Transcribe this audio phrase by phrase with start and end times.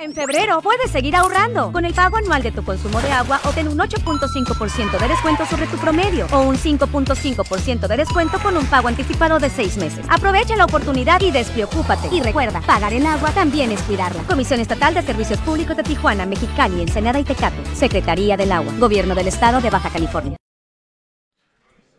[0.00, 1.72] En febrero puedes seguir ahorrando.
[1.72, 5.66] Con el pago anual de tu consumo de agua, obtén un 8.5% de descuento sobre
[5.66, 10.06] tu promedio o un 5.5% de descuento con un pago anticipado de seis meses.
[10.08, 12.14] Aprovecha la oportunidad y despreocúpate.
[12.14, 14.22] Y recuerda, pagar el agua también es cuidarla.
[14.22, 17.58] Comisión Estatal de Servicios Públicos de Tijuana, Mexicali, Ensenada y Tecate.
[17.74, 18.72] Secretaría del Agua.
[18.78, 20.36] Gobierno del Estado de Baja California.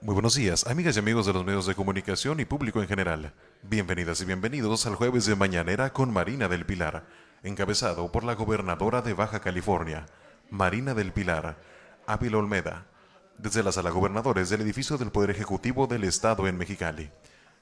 [0.02, 3.34] Muy buenos días, amigas y amigos de los medios de comunicación y público en general.
[3.64, 7.04] Bienvenidas y bienvenidos al jueves de Mañanera con Marina del Pilar
[7.44, 10.06] encabezado por la gobernadora de Baja California,
[10.50, 11.58] Marina del Pilar,
[12.06, 12.86] Ávila Olmeda,
[13.38, 17.12] desde la sala gobernadores del edificio del Poder Ejecutivo del Estado en Mexicali.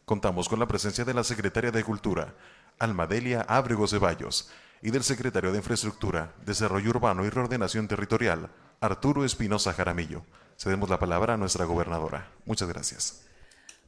[0.06, 2.34] Contamos con la presencia de la secretaria de Cultura,
[2.80, 4.50] Almadelia Ábrego Ceballos,
[4.82, 8.50] y del secretario de Infraestructura, Desarrollo Urbano y Reordenación Territorial,
[8.80, 10.24] Arturo Espinosa Jaramillo.
[10.58, 12.32] Cedemos la palabra a nuestra gobernadora.
[12.46, 13.24] Muchas gracias.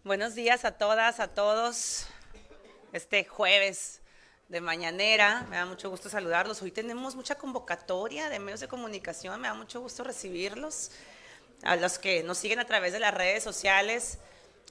[0.04, 2.08] Buenos días a todas, a todos.
[2.92, 4.02] Este jueves
[4.50, 5.46] de mañanera.
[5.50, 6.62] Me da mucho gusto saludarlos.
[6.62, 9.40] Hoy tenemos mucha convocatoria de medios de comunicación.
[9.40, 10.92] Me da mucho gusto recibirlos.
[11.62, 14.18] A los que nos siguen a través de las redes sociales,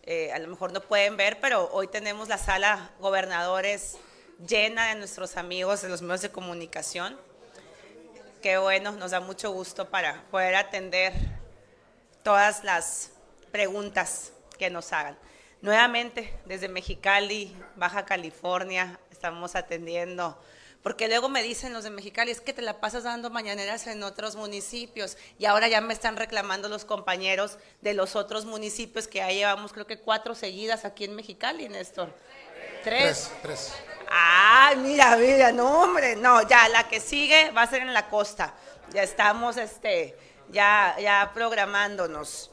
[0.03, 3.99] eh, a lo mejor no pueden ver, pero hoy tenemos la sala gobernadores
[4.47, 7.17] llena de nuestros amigos de los medios de comunicación.
[8.43, 11.13] Qué bueno, nos da mucho gusto para poder atender
[12.25, 13.11] todas las
[13.53, 15.17] preguntas que nos hagan.
[15.61, 20.41] Nuevamente, desde Mexicali, Baja California, estamos atendiendo.
[20.83, 24.05] Porque luego me dicen los de Mexicali, es que te la pasas dando mañaneras en
[24.05, 25.17] otros municipios.
[25.41, 29.73] Y ahora ya me están reclamando los compañeros de los otros municipios que ya llevamos,
[29.73, 32.15] creo que cuatro seguidas aquí en Mexicali, Néstor.
[32.85, 33.33] Tres.
[33.43, 33.75] Tres.
[34.09, 38.09] Ah, mira, mira, no, hombre, no, ya la que sigue va a ser en la
[38.09, 38.55] costa.
[38.93, 40.17] Ya estamos, este,
[40.51, 42.53] ya, ya programándonos.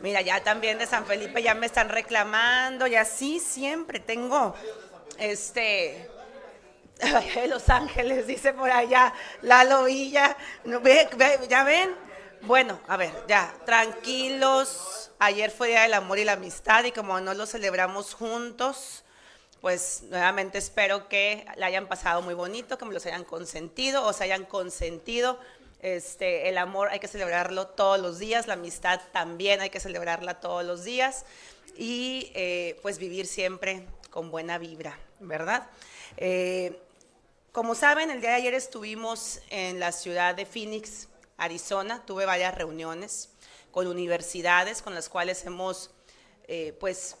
[0.00, 4.54] Mira, ya también de San Felipe ya me están reclamando, y así siempre tengo
[5.18, 6.08] este,
[7.48, 10.36] Los Ángeles, dice por allá, Lalo Villa,
[11.48, 11.94] ¿ya ven?
[12.42, 17.20] Bueno, a ver, ya, tranquilos, ayer fue Día del Amor y la Amistad y como
[17.20, 19.04] no lo celebramos juntos,
[19.60, 24.12] pues nuevamente espero que la hayan pasado muy bonito, que me los hayan consentido o
[24.12, 25.40] se hayan consentido.
[25.80, 30.40] Este, el amor hay que celebrarlo todos los días, la amistad también hay que celebrarla
[30.40, 31.24] todos los días
[31.76, 35.68] y eh, pues vivir siempre con buena vibra, ¿verdad?
[36.16, 36.78] Eh,
[37.52, 41.08] como saben, el día de ayer estuvimos en la ciudad de Phoenix,
[41.38, 43.30] Arizona, tuve varias reuniones
[43.70, 45.90] con universidades con las cuales hemos
[46.48, 47.16] eh, pues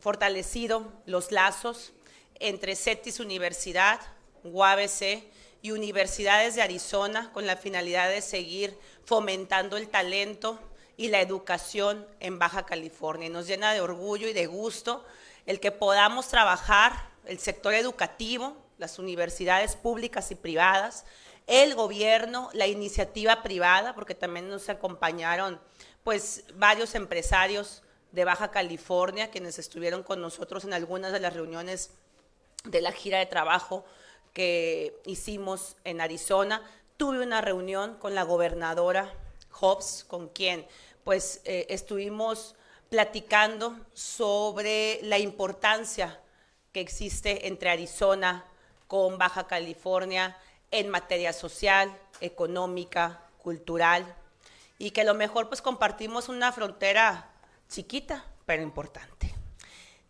[0.00, 1.92] fortalecido los lazos
[2.40, 4.00] entre CETIS Universidad,
[4.42, 5.22] UABC
[5.62, 10.58] y universidades de Arizona con la finalidad de seguir fomentando el talento
[10.96, 13.28] y la educación en Baja California.
[13.28, 15.04] Nos llena de orgullo y de gusto
[15.46, 21.04] el que podamos trabajar el sector educativo, las universidades públicas y privadas,
[21.46, 25.60] el gobierno, la iniciativa privada, porque también nos acompañaron
[26.04, 31.90] pues varios empresarios de Baja California quienes estuvieron con nosotros en algunas de las reuniones
[32.64, 33.84] de la gira de trabajo
[34.32, 36.62] que hicimos en Arizona.
[36.96, 39.12] Tuve una reunión con la gobernadora
[39.50, 40.66] Hobbs, con quien
[41.04, 42.54] pues eh, estuvimos
[42.88, 46.20] platicando sobre la importancia
[46.72, 48.44] que existe entre Arizona
[48.88, 50.36] con Baja California
[50.70, 54.16] en materia social, económica, cultural,
[54.78, 57.30] y que a lo mejor pues compartimos una frontera
[57.68, 59.32] chiquita, pero importante.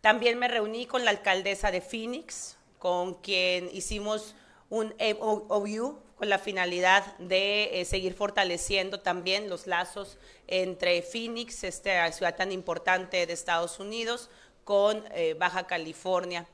[0.01, 4.35] También me reuní con la alcaldesa de Phoenix, con quien hicimos
[4.69, 10.17] un MOU con la finalidad de eh, seguir fortaleciendo también los lazos
[10.47, 14.29] entre Phoenix, esta ciudad tan importante de Estados Unidos,
[14.63, 16.45] con eh, Baja California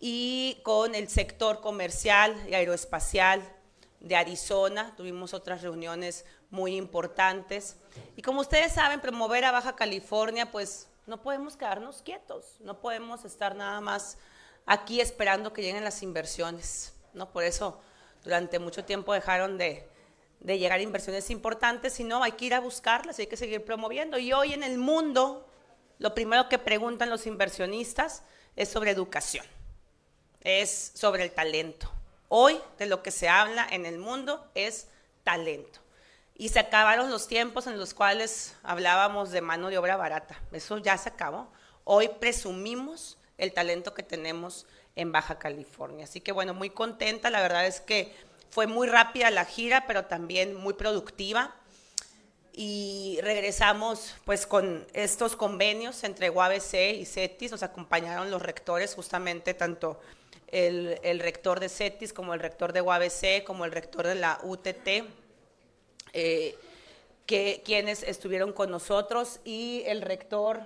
[0.00, 3.42] y con el sector comercial y aeroespacial
[4.00, 4.94] de Arizona.
[4.96, 7.76] Tuvimos otras reuniones muy importantes.
[8.16, 13.24] Y como ustedes saben, promover a Baja California, pues no podemos quedarnos quietos, no podemos
[13.24, 14.16] estar nada más
[14.66, 16.94] aquí esperando que lleguen las inversiones.
[17.12, 17.30] ¿no?
[17.30, 17.80] Por eso
[18.22, 19.86] durante mucho tiempo dejaron de,
[20.40, 24.18] llegar inversiones importantes, sino hay que ir a buscarlas hay que seguir promoviendo.
[24.18, 25.46] Y hoy en el mundo,
[25.98, 28.22] lo primero que preguntan los inversionistas
[28.56, 29.46] es sobre educación,
[30.40, 31.90] es sobre el talento.
[32.28, 34.88] Hoy de lo que se habla en el mundo es
[35.22, 35.80] talento.
[36.36, 40.40] Y se acabaron los tiempos en los cuales hablábamos de mano de obra barata.
[40.50, 41.48] Eso ya se acabó.
[41.84, 46.04] Hoy presumimos el talento que tenemos en Baja California.
[46.04, 48.14] Así que bueno, muy contenta, la verdad es que
[48.50, 51.54] fue muy rápida la gira, pero también muy productiva.
[52.56, 59.54] Y regresamos pues con estos convenios entre UABC y CETIS, nos acompañaron los rectores justamente
[59.54, 60.00] tanto
[60.48, 64.38] el, el rector de CETIS como el rector de UABC como el rector de la
[64.44, 64.88] UTT,
[66.12, 66.56] eh,
[67.26, 70.62] que, quienes estuvieron con nosotros y el rector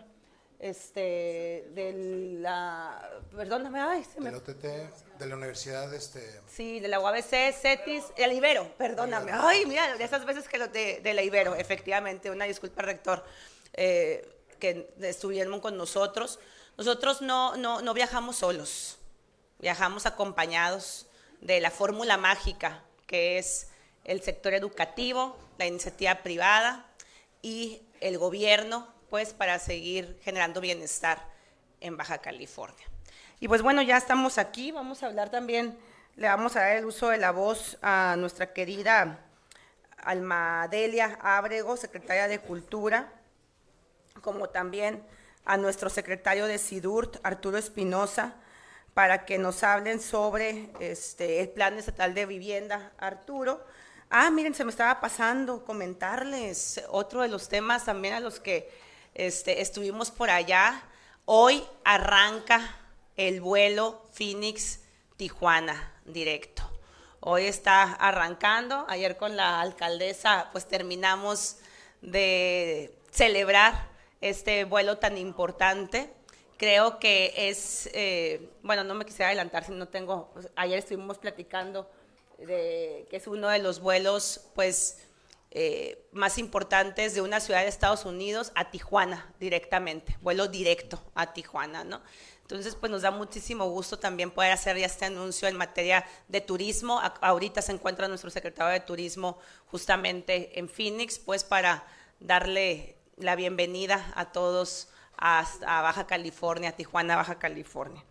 [0.58, 4.26] este, de la, perdóname, ay, se me...
[4.26, 6.40] De la UTT, de la universidad, este...
[6.48, 9.30] Sí, de la UABC, CETIS, el Ibero, perdóname.
[9.32, 13.24] Ay, mira, de esas veces que lo de, de la Ibero, efectivamente, una disculpa, rector,
[13.74, 16.40] eh, que estuvieron con nosotros.
[16.76, 18.98] Nosotros no, no, no viajamos solos,
[19.60, 21.06] viajamos acompañados
[21.40, 23.68] de la fórmula mágica, que es
[24.04, 26.86] el sector educativo, la iniciativa privada
[27.42, 31.24] y el gobierno pues para seguir generando bienestar
[31.80, 32.86] en Baja California.
[33.40, 35.78] Y pues bueno, ya estamos aquí, vamos a hablar también,
[36.16, 39.20] le vamos a dar el uso de la voz a nuestra querida
[39.98, 43.12] Almadelia Ábrego, secretaria de Cultura,
[44.20, 45.02] como también
[45.44, 48.34] a nuestro secretario de SIDURT, Arturo Espinosa,
[48.94, 52.92] para que nos hablen sobre este, el Plan Estatal de Vivienda.
[52.98, 53.64] Arturo,
[54.10, 58.87] ah, miren, se me estaba pasando comentarles otro de los temas también a los que
[59.18, 60.82] este, estuvimos por allá.
[61.24, 62.76] Hoy arranca
[63.16, 66.62] el vuelo Phoenix-Tijuana directo.
[67.20, 68.86] Hoy está arrancando.
[68.88, 71.56] Ayer con la alcaldesa pues terminamos
[72.00, 73.88] de celebrar
[74.20, 76.10] este vuelo tan importante.
[76.56, 81.18] Creo que es, eh, bueno, no me quisiera adelantar si no tengo, pues, ayer estuvimos
[81.18, 81.90] platicando
[82.38, 85.07] de que es uno de los vuelos pues
[85.50, 91.32] eh, más importantes de una ciudad de Estados Unidos a Tijuana directamente, vuelo directo a
[91.32, 92.02] Tijuana, ¿no?
[92.42, 96.40] Entonces, pues nos da muchísimo gusto también poder hacer ya este anuncio en materia de
[96.40, 97.00] turismo.
[97.20, 101.86] ahorita se encuentra nuestro secretario de Turismo justamente en Phoenix, pues para
[102.20, 104.88] darle la bienvenida a todos
[105.18, 108.02] a, a Baja California, a Tijuana, Baja California.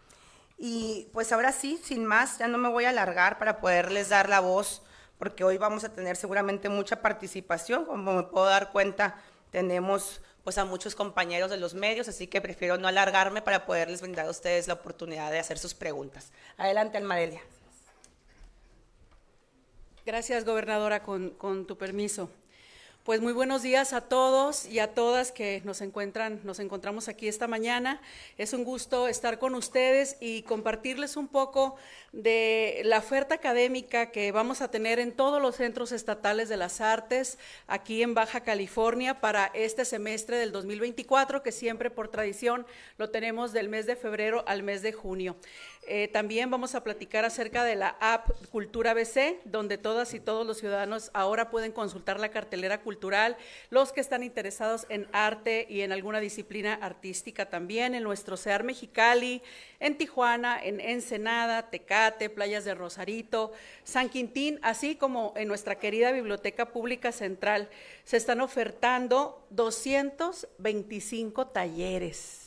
[0.58, 4.30] Y pues ahora sí, sin más, ya no me voy a alargar para poderles dar
[4.30, 4.82] la voz
[5.18, 9.20] porque hoy vamos a tener seguramente mucha participación, como me puedo dar cuenta,
[9.52, 14.02] tenemos pues a muchos compañeros de los medios, así que prefiero no alargarme para poderles
[14.02, 16.32] brindar a ustedes la oportunidad de hacer sus preguntas.
[16.56, 17.42] Adelante, Almadelia.
[20.06, 22.30] Gracias, gobernadora, con, con tu permiso.
[23.08, 27.30] Pues muy buenos días a todos y a todas que nos encuentran, nos encontramos aquí
[27.30, 28.02] esta mañana.
[28.38, 31.78] Es un gusto estar con ustedes y compartirles un poco
[32.12, 36.82] de la oferta académica que vamos a tener en todos los centros estatales de las
[36.82, 37.38] artes
[37.68, 43.54] aquí en Baja California para este semestre del 2024, que siempre por tradición lo tenemos
[43.54, 45.38] del mes de febrero al mes de junio.
[45.90, 50.46] Eh, también vamos a platicar acerca de la app Cultura BC, donde todas y todos
[50.46, 53.38] los ciudadanos ahora pueden consultar la cartelera cultural,
[53.70, 58.66] los que están interesados en arte y en alguna disciplina artística también, en nuestro CEAR
[58.66, 59.42] Mexicali,
[59.80, 63.54] en Tijuana, en Ensenada, Tecate, Playas de Rosarito,
[63.86, 67.70] San Quintín, así como en nuestra querida Biblioteca Pública Central.
[68.04, 72.47] Se están ofertando 225 talleres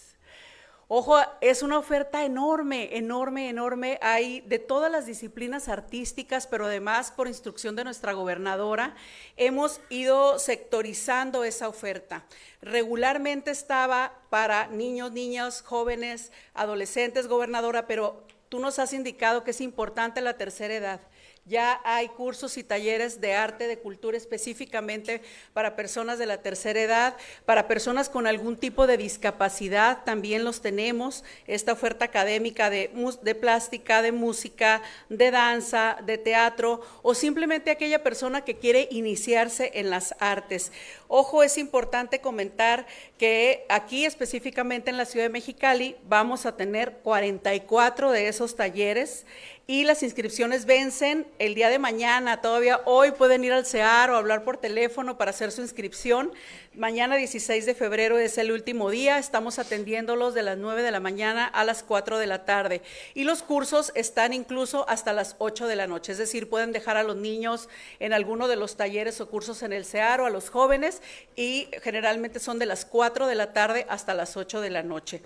[0.93, 4.01] Ojo, es una oferta enorme, enorme, enorme.
[4.03, 8.97] Hay de todas las disciplinas artísticas, pero además por instrucción de nuestra gobernadora,
[9.37, 12.25] hemos ido sectorizando esa oferta.
[12.61, 19.61] Regularmente estaba para niños, niñas, jóvenes, adolescentes, gobernadora, pero tú nos has indicado que es
[19.61, 21.01] importante la tercera edad.
[21.47, 26.81] Ya hay cursos y talleres de arte, de cultura específicamente para personas de la tercera
[26.81, 31.25] edad, para personas con algún tipo de discapacidad, también los tenemos.
[31.47, 32.91] Esta oferta académica de,
[33.23, 39.73] de plástica, de música, de danza, de teatro o simplemente aquella persona que quiere iniciarse
[39.75, 40.71] en las artes.
[41.09, 42.87] Ojo, es importante comentar
[43.19, 49.27] que aquí específicamente en la ciudad de Mexicali vamos a tener 44 de esos talleres
[49.71, 52.41] y las inscripciones vencen el día de mañana.
[52.41, 56.33] Todavía hoy pueden ir al CEAR o hablar por teléfono para hacer su inscripción.
[56.77, 59.19] Mañana 16 de febrero es el último día.
[59.19, 62.81] Estamos atendiéndolos de las 9 de la mañana a las 4 de la tarde.
[63.13, 66.13] Y los cursos están incluso hasta las 8 de la noche.
[66.13, 69.73] Es decir, pueden dejar a los niños en alguno de los talleres o cursos en
[69.73, 71.03] el CEAR o a los jóvenes
[71.35, 75.23] y generalmente son de las 4 de la tarde hasta las 8 de la noche.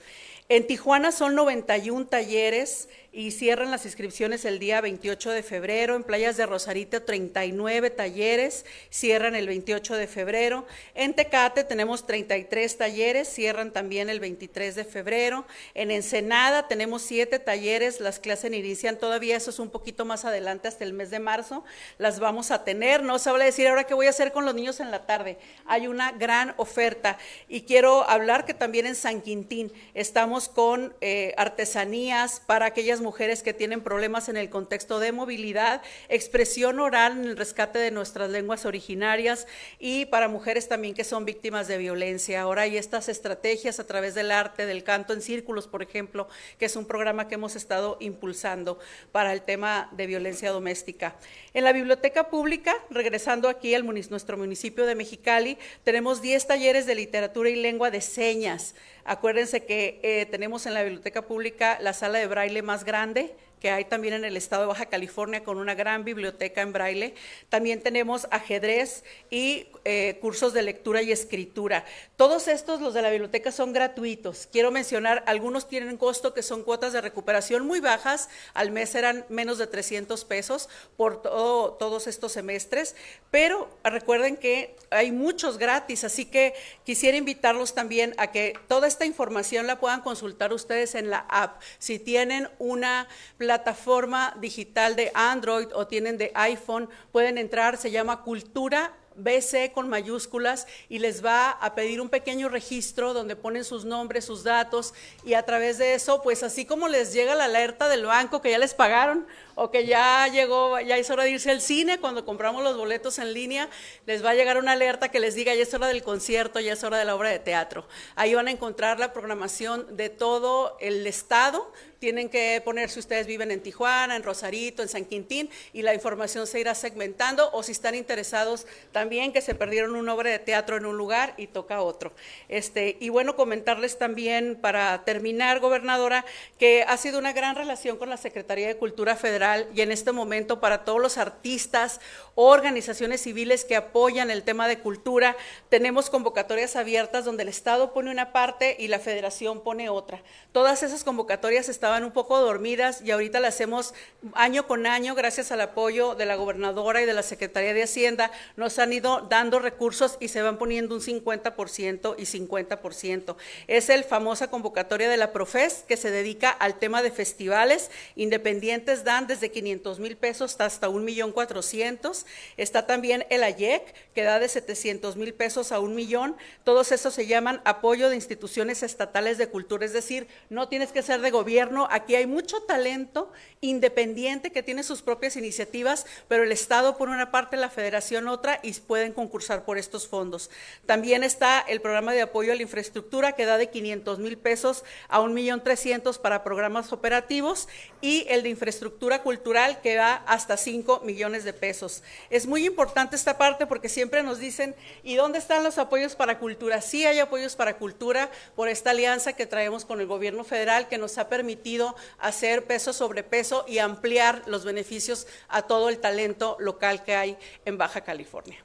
[0.50, 5.96] En Tijuana son 91 talleres y cierran las inscripciones el día 28 de febrero.
[5.96, 10.66] En Playas de Rosarito 39 talleres, cierran el 28 de febrero.
[10.94, 15.44] En tenemos 33 talleres, cierran también el 23 de febrero.
[15.74, 20.68] En Ensenada tenemos siete talleres, las clases inician todavía, eso es un poquito más adelante,
[20.68, 21.64] hasta el mes de marzo.
[21.98, 24.54] Las vamos a tener, no se habla decir ahora qué voy a hacer con los
[24.54, 25.36] niños en la tarde.
[25.66, 27.18] Hay una gran oferta.
[27.48, 33.42] Y quiero hablar que también en San Quintín estamos con eh, artesanías para aquellas mujeres
[33.42, 38.30] que tienen problemas en el contexto de movilidad, expresión oral en el rescate de nuestras
[38.30, 39.48] lenguas originarias
[39.80, 42.42] y para mujeres también que son víctimas de violencia.
[42.42, 46.28] Ahora hay estas estrategias a través del arte, del canto en círculos, por ejemplo,
[46.58, 48.78] que es un programa que hemos estado impulsando
[49.12, 51.16] para el tema de violencia doméstica.
[51.52, 56.94] En la biblioteca pública, regresando aquí al nuestro municipio de Mexicali, tenemos 10 talleres de
[56.94, 58.74] literatura y lengua de señas.
[59.04, 63.34] Acuérdense que eh, tenemos en la biblioteca pública la sala de braille más grande
[63.64, 67.14] que hay también en el estado de Baja California con una gran biblioteca en braille.
[67.48, 71.86] También tenemos ajedrez y eh, cursos de lectura y escritura.
[72.16, 74.50] Todos estos, los de la biblioteca, son gratuitos.
[74.52, 79.24] Quiero mencionar, algunos tienen costo que son cuotas de recuperación muy bajas, al mes eran
[79.30, 82.94] menos de 300 pesos por todos estos semestres,
[83.30, 86.52] pero recuerden que hay muchos gratis, así que
[86.84, 91.62] quisiera invitarlos también a que toda esta información la puedan consultar ustedes en la app.
[91.78, 97.92] Si tienen una plataforma plataforma digital de Android o tienen de iPhone, pueden entrar, se
[97.92, 103.62] llama Cultura BC con mayúsculas y les va a pedir un pequeño registro donde ponen
[103.62, 104.92] sus nombres, sus datos
[105.24, 108.50] y a través de eso, pues así como les llega la alerta del banco que
[108.50, 112.24] ya les pagaron o que ya llegó, ya es hora de irse al cine, cuando
[112.24, 113.68] compramos los boletos en línea,
[114.06, 116.72] les va a llegar una alerta que les diga ya es hora del concierto, ya
[116.72, 117.86] es hora de la obra de teatro.
[118.16, 123.26] Ahí van a encontrar la programación de todo el estado, tienen que poner si ustedes
[123.26, 127.62] viven en Tijuana, en Rosarito, en San Quintín, y la información se irá segmentando, o
[127.62, 131.46] si están interesados también que se perdieron una obra de teatro en un lugar y
[131.46, 132.12] toca otro.
[132.48, 136.26] Este, y bueno, comentarles también para terminar, gobernadora,
[136.58, 139.43] que ha sido una gran relación con la Secretaría de Cultura Federal
[139.74, 142.00] y en este momento para todos los artistas
[142.36, 145.36] organizaciones civiles que apoyan el tema de cultura,
[145.68, 150.22] tenemos convocatorias abiertas donde el Estado pone una parte y la Federación pone otra.
[150.52, 153.94] Todas esas convocatorias estaban un poco dormidas y ahorita las hacemos
[154.34, 158.32] año con año gracias al apoyo de la gobernadora y de la Secretaría de Hacienda.
[158.56, 163.36] Nos han ido dando recursos y se van poniendo un 50% y 50%.
[163.68, 167.90] Es el famosa convocatoria de la Profes que se dedica al tema de festivales.
[168.16, 172.24] Independientes dan desde 500 mil pesos hasta un millón cuatrocientos.
[172.56, 176.36] Está también el AYEC que da de 700 mil pesos a un millón.
[176.62, 181.02] Todos esos se llaman apoyo de instituciones estatales de cultura, es decir, no tienes que
[181.02, 186.52] ser de gobierno, aquí hay mucho talento independiente que tiene sus propias iniciativas, pero el
[186.52, 190.50] Estado por una parte, la Federación otra, y pueden concursar por estos fondos.
[190.86, 194.84] También está el programa de apoyo a la infraestructura que da de 500 mil pesos
[195.08, 197.68] a un millón trescientos para programas operativos
[198.00, 202.04] y el de infraestructura cultural que da hasta 5 millones de pesos.
[202.30, 206.38] Es muy importante esta parte porque siempre nos dicen, ¿y dónde están los apoyos para
[206.38, 206.80] cultura?
[206.80, 210.98] Sí hay apoyos para cultura por esta alianza que traemos con el gobierno federal que
[210.98, 216.56] nos ha permitido hacer peso sobre peso y ampliar los beneficios a todo el talento
[216.60, 218.64] local que hay en Baja California.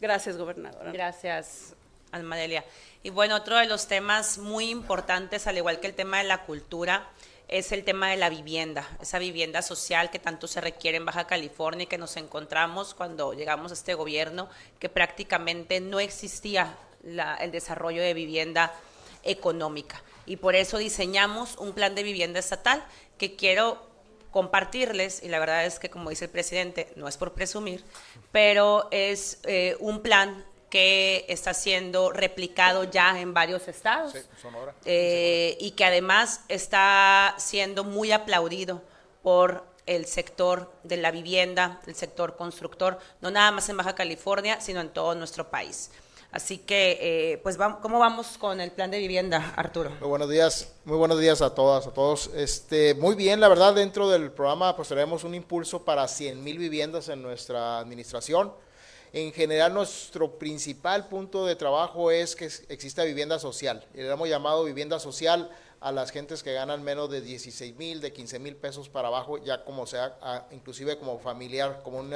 [0.00, 0.92] Gracias, gobernadora.
[0.92, 1.74] Gracias,
[2.12, 2.64] Almadelia.
[3.02, 6.44] Y bueno, otro de los temas muy importantes, al igual que el tema de la
[6.44, 7.08] cultura,
[7.48, 11.26] es el tema de la vivienda, esa vivienda social que tanto se requiere en Baja
[11.26, 16.76] California y que nos encontramos cuando llegamos a este gobierno, que prácticamente no existía
[17.40, 18.74] el desarrollo de vivienda
[19.22, 20.02] económica.
[20.26, 22.84] Y por eso diseñamos un plan de vivienda estatal
[23.16, 23.80] que quiero
[24.32, 27.84] compartirles, y la verdad es que como dice el presidente, no es por presumir,
[28.32, 30.44] pero es eh, un plan
[30.76, 34.12] que está siendo replicado ya en varios estados
[34.84, 38.82] eh, y que además está siendo muy aplaudido
[39.22, 44.60] por el sector de la vivienda, el sector constructor, no nada más en Baja California,
[44.60, 45.92] sino en todo nuestro país.
[46.30, 49.88] Así que, eh, pues, ¿cómo vamos con el plan de vivienda, Arturo?
[49.98, 52.28] Muy buenos días, muy buenos días a todas, a todos.
[52.34, 56.58] Este, muy bien, la verdad, dentro del programa, pues tenemos un impulso para 100 mil
[56.58, 58.52] viviendas en nuestra administración.
[59.12, 63.84] En general, nuestro principal punto de trabajo es que exista vivienda social.
[63.94, 68.12] Le hemos llamado vivienda social a las gentes que ganan menos de 16 mil, de
[68.12, 72.12] 15 mil pesos para abajo, ya como sea, inclusive como familiar, como un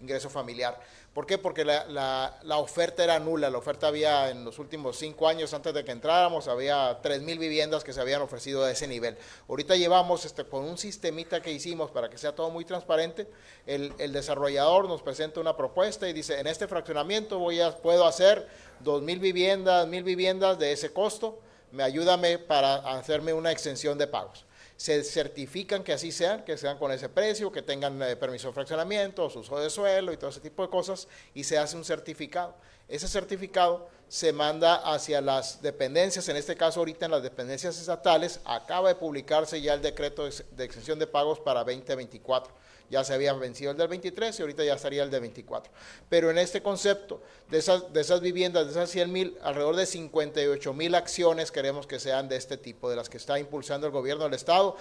[0.00, 0.78] ingreso familiar.
[1.14, 1.38] ¿Por qué?
[1.38, 5.84] Porque la, oferta era nula, la oferta había en los últimos cinco años antes de
[5.84, 9.16] que entráramos, había 3 mil viviendas que se habían ofrecido a ese nivel.
[9.48, 13.28] Ahorita llevamos este, con un sistemita que hicimos para que sea todo muy transparente,
[13.66, 18.46] el, desarrollador nos presenta una propuesta y dice, en este fraccionamiento voy a, puedo hacer
[18.80, 21.40] 2 mil viviendas, mil viviendas de ese costo,
[21.72, 24.44] me ayúdame para hacerme una extensión de pagos.
[24.78, 28.54] Se certifican que así sean, que sean con ese precio, que tengan eh, permiso de
[28.54, 32.54] fraccionamiento, uso de suelo y todo ese tipo de cosas, y se hace un certificado.
[32.88, 38.40] Ese certificado se manda hacia las dependencias, en este caso ahorita en las dependencias estatales,
[38.44, 42.54] acaba de publicarse ya el decreto de extensión de pagos para 2024
[42.90, 45.72] ya se había vencido el del 23 y ahorita ya estaría el del 24.
[46.08, 49.86] Pero en este concepto de esas, de esas viviendas, de esas 100 mil, alrededor de
[49.86, 53.92] 58 mil acciones queremos que sean de este tipo, de las que está impulsando el
[53.92, 54.76] gobierno del Estado.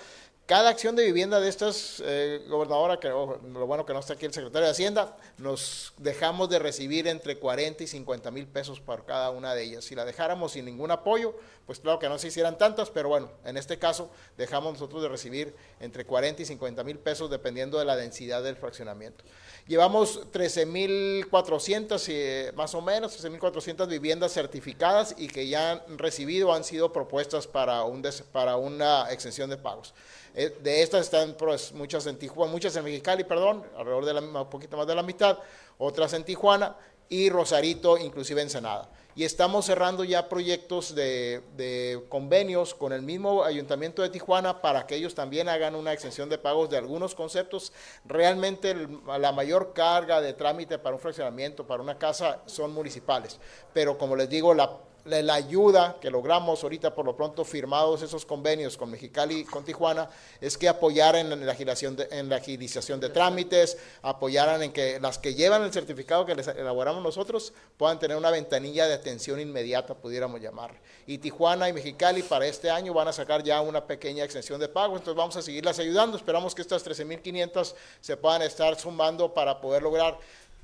[0.47, 4.25] Cada acción de vivienda de estas, eh, gobernadora, que lo bueno que no está aquí
[4.25, 9.03] el secretario de Hacienda, nos dejamos de recibir entre 40 y 50 mil pesos por
[9.03, 9.83] cada una de ellas.
[9.83, 13.29] Si la dejáramos sin ningún apoyo, pues claro que no se hicieran tantas, pero bueno,
[13.43, 17.83] en este caso dejamos nosotros de recibir entre 40 y 50 mil pesos dependiendo de
[17.83, 19.25] la densidad del fraccionamiento.
[19.67, 26.63] Llevamos 13.400, eh, más o menos, 13.400 viviendas certificadas y que ya han recibido, han
[26.63, 29.93] sido propuestas para, un para una extensión de pagos.
[30.39, 34.21] Eh, de estas están pues, muchas en Tijuana, muchas en Mexicali, perdón, alrededor de la,
[34.21, 35.39] un poquito más de la mitad,
[35.79, 36.75] otras en Tijuana
[37.09, 38.87] y Rosarito, inclusive en Senada.
[39.15, 44.93] Y estamos cerrando ya proyectos de, convenios con el mismo Ayuntamiento de Tijuana para que
[44.93, 47.73] ellos también hagan una extensión de pagos de algunos conceptos.
[48.05, 48.75] Realmente
[49.07, 53.39] la mayor carga de trámite para un fraccionamiento, para una casa, son municipales.
[53.73, 54.69] Pero como les digo, la
[55.07, 59.63] la, ayuda que logramos ahorita por lo pronto firmados esos convenios con Mexicali y con
[59.63, 60.09] Tijuana
[60.41, 64.99] es que apoyaran en la, agilización de, en la agilización de trámites, apoyaran en que
[64.99, 69.39] las que llevan el certificado que les elaboramos nosotros puedan tener una ventanilla de atención
[69.39, 70.71] inmediata, pudiéramos llamar.
[71.05, 74.67] Y Tijuana y Mexicali para este año van a sacar ya una pequeña extensión de
[74.67, 79.59] pago, entonces vamos a seguirlas ayudando, esperamos que estas 13.500 se puedan estar sumando para
[79.61, 80.17] poder lograr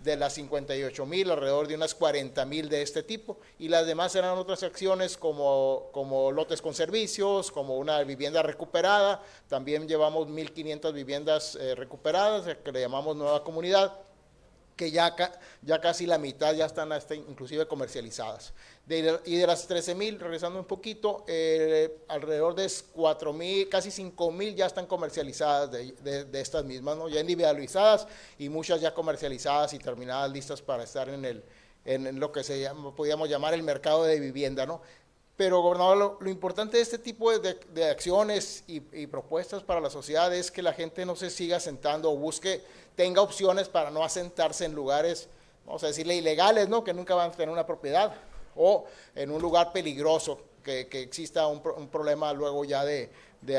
[0.03, 4.15] de las 58 mil, alrededor de unas 40 mil de este tipo, y las demás
[4.15, 10.93] eran otras acciones como, como lotes con servicios, como una vivienda recuperada, también llevamos 1.500
[10.93, 13.93] viviendas eh, recuperadas, que le llamamos nueva comunidad,
[14.75, 15.15] que ya,
[15.61, 18.53] ya casi la mitad ya están hasta inclusive comercializadas.
[18.87, 24.31] y de las 13 mil, regresando un poquito, eh, alrededor de 4 mil, casi 5
[24.31, 27.07] mil ya están comercializadas de, de, estas mismas, ¿no?
[27.07, 28.07] ya individualizadas
[28.37, 31.43] y muchas ya comercializadas y terminadas, listas para estar en, el,
[31.85, 34.65] en, lo que se llama, podríamos llamar el mercado de vivienda.
[34.65, 34.81] ¿no?
[35.35, 40.51] Pero, gobernador, lo, importante de este tipo de, acciones y, propuestas para la sociedad es
[40.51, 42.61] que la gente no se siga sentando o busque,
[42.95, 45.27] tenga opciones para no asentarse en lugares,
[45.65, 46.83] vamos a decirle, ilegales, ¿no?
[46.83, 48.13] Que nunca van a tener una propiedad
[48.55, 53.09] o en un lugar peligroso, que, exista un, un, problema luego ya de,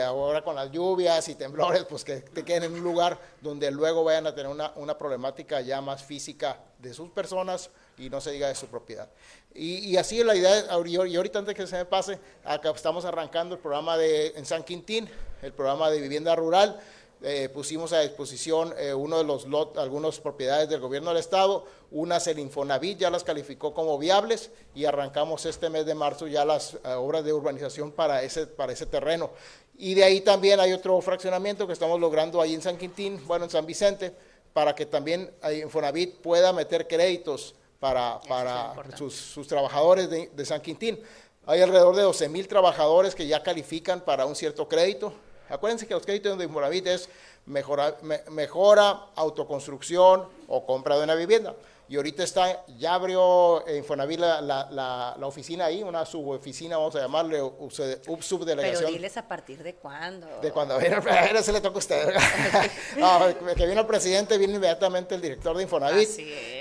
[0.00, 4.04] ahora con las lluvias y temblores, pues que te queden en un lugar donde luego
[4.04, 8.48] vayan a tener una problemática ya más física de sus personas y no se diga
[8.48, 9.08] de su propiedad.
[9.54, 13.60] Y, así la idea, y ahorita antes que se me pase, acá estamos arrancando el
[13.60, 15.08] programa de, en San Quintín,
[15.42, 16.80] el programa de vivienda rural,
[17.26, 21.64] eh, pusimos a disposición eh, uno de los lot, algunas propiedades del gobierno del estado,
[21.90, 26.44] unas el Infonavit ya las calificó como viables y arrancamos este mes de marzo ya
[26.44, 29.30] las eh, obras de urbanización para ese, para ese terreno.
[29.78, 33.46] Y de ahí también hay otro fraccionamiento que estamos logrando ahí en San Quintín, bueno,
[33.46, 34.12] en San Vicente,
[34.52, 37.54] para que también Infonavit pueda meter créditos
[37.84, 40.98] para, para sus, trabajadores de, San Quintín.
[41.44, 45.12] Hay alrededor de 12 mil trabajadores que ya califican para un cierto crédito.
[45.50, 47.10] Acuérdense que los créditos de Infonavit es
[47.44, 47.94] mejora,
[48.30, 51.54] mejora, autoconstrucción o compra de una vivienda.
[51.86, 57.00] Y ahorita está, ya abrió Infonavit la, la, la, oficina ahí, una suboficina, vamos a
[57.00, 58.84] llamarle, subdelegación.
[58.84, 60.26] Pero diles a partir de cuándo.
[60.40, 62.14] De cuando viene el se le toca a usted.
[62.96, 66.08] no, que vino el presidente, viene inmediatamente el director de Infonavit.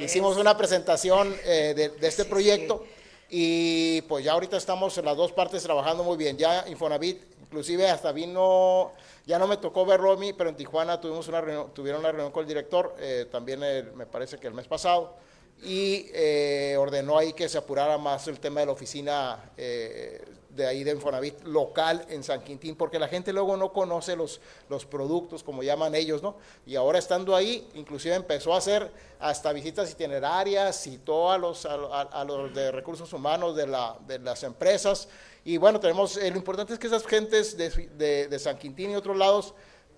[0.02, 2.84] Hicimos una presentación eh, de, de, este proyecto.
[3.30, 6.38] Y pues ya ahorita estamos en las dos partes trabajando muy bien.
[6.38, 7.22] Ya Infonavit,
[7.54, 8.92] inclusive hasta vino
[9.28, 12.32] ya no me tocó verlo a mí, pero en Tijuana tuvimos una tuvieron una reunión
[12.32, 13.60] con el director, eh, también
[13.96, 15.16] me parece que el mes pasado,
[15.62, 20.68] y eh, ordenó ahí que se apurara más el tema de la oficina eh, de
[20.68, 24.40] ahí de Infonavit local en San Quintín, porque la gente luego no conoce los,
[24.70, 26.36] los productos, como llaman ellos, ¿no?
[26.66, 32.24] Y ahora estando ahí, inclusive empezó a hacer hasta visitas itinerarias y a los, a,
[32.26, 35.08] los de recursos humanos de, la, de las empresas.
[35.46, 38.92] Y bueno, tenemos, eh, lo importante es que esas gentes de, de, de San Quintín
[38.92, 39.54] y otros lados,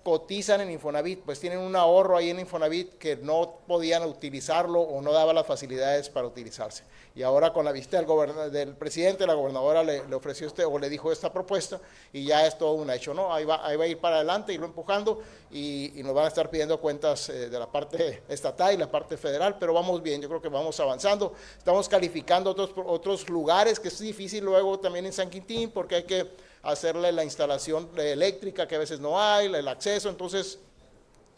[0.06, 5.02] cotizan en Infonavit, pues tienen un ahorro ahí en Infonavit que no podían utilizarlo o
[5.02, 6.84] no daba las facilidades para utilizarse.
[7.16, 10.88] Y ahora con la visita del, del presidente, la gobernadora le, ofreció este o le
[10.88, 11.80] dijo esta propuesta
[12.12, 13.34] y ya es todo un hecho, ¿no?
[13.34, 16.48] Ahí va, ahí va a ir para adelante, irlo empujando y, nos van a estar
[16.50, 20.28] pidiendo cuentas eh, de la parte estatal y la parte federal, pero vamos bien, yo
[20.28, 21.34] creo que vamos avanzando.
[21.58, 26.04] Estamos calificando otros, otros lugares que es difícil luego también en San Quintín porque hay
[26.04, 26.30] que
[26.62, 30.58] hacerle la instalación eléctrica que a veces no hay, el acceso, entonces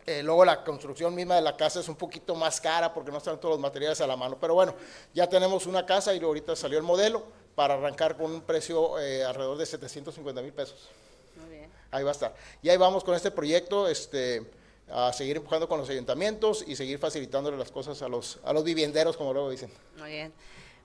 [0.09, 3.19] eh, luego la construcción misma de la casa es un poquito más cara porque no
[3.19, 4.39] están todos los materiales a la mano.
[4.41, 4.75] Pero bueno,
[5.13, 9.23] ya tenemos una casa y ahorita salió el modelo para arrancar con un precio eh,
[9.23, 10.89] alrededor de 750 mil pesos.
[11.37, 11.71] Muy bien.
[11.91, 12.35] Ahí va a estar.
[12.63, 14.51] Y ahí vamos con este proyecto, este,
[14.91, 18.65] a seguir empujando con los ayuntamientos y seguir facilitándole las cosas a los, a los
[18.65, 19.71] vivienderos, como luego dicen.
[19.99, 20.33] Muy bien.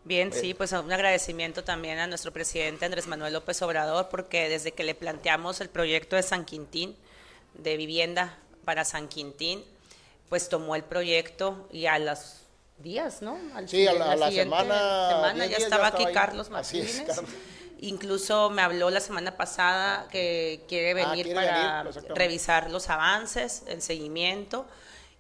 [0.06, 4.74] Bien, sí, pues un agradecimiento también a nuestro presidente Andrés Manuel López Obrador, porque desde
[4.74, 6.96] que le planteamos el proyecto de San Quintín,
[7.54, 9.64] de vivienda para San Quintín,
[10.28, 12.42] pues tomó el proyecto y a los
[12.80, 13.38] días, ¿no?
[13.66, 17.04] sí, a la, semana, ya, estaba aquí Carlos Martínez.
[17.80, 21.84] Incluso me habló la semana pasada que quiere ah, venir para
[22.16, 24.66] revisar los avances, el seguimiento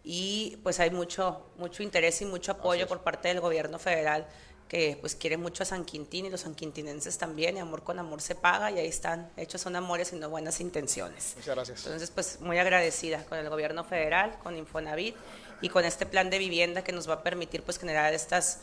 [0.03, 4.27] y pues hay mucho mucho interés y mucho apoyo por parte del gobierno federal
[4.73, 8.21] que pues quiere mucho a San Quintín y los sanquintinenses también, y amor con amor
[8.21, 11.33] se paga, y ahí están, hechos son amores y no buenas intenciones.
[11.35, 11.85] Muchas gracias.
[11.85, 15.15] Entonces, pues muy agradecida con el gobierno federal, con Infonavit
[15.61, 18.61] y con este plan de vivienda que nos va a permitir pues generar estas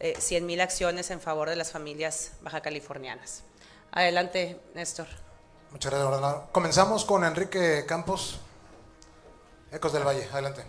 [0.00, 3.44] eh, 100 mil acciones en favor de las familias baja californianas.
[3.92, 5.06] Adelante, Néstor.
[5.70, 8.40] Muchas gracias, Comenzamos con Enrique Campos,
[9.70, 10.28] Ecos del Valle.
[10.32, 10.64] Adelante.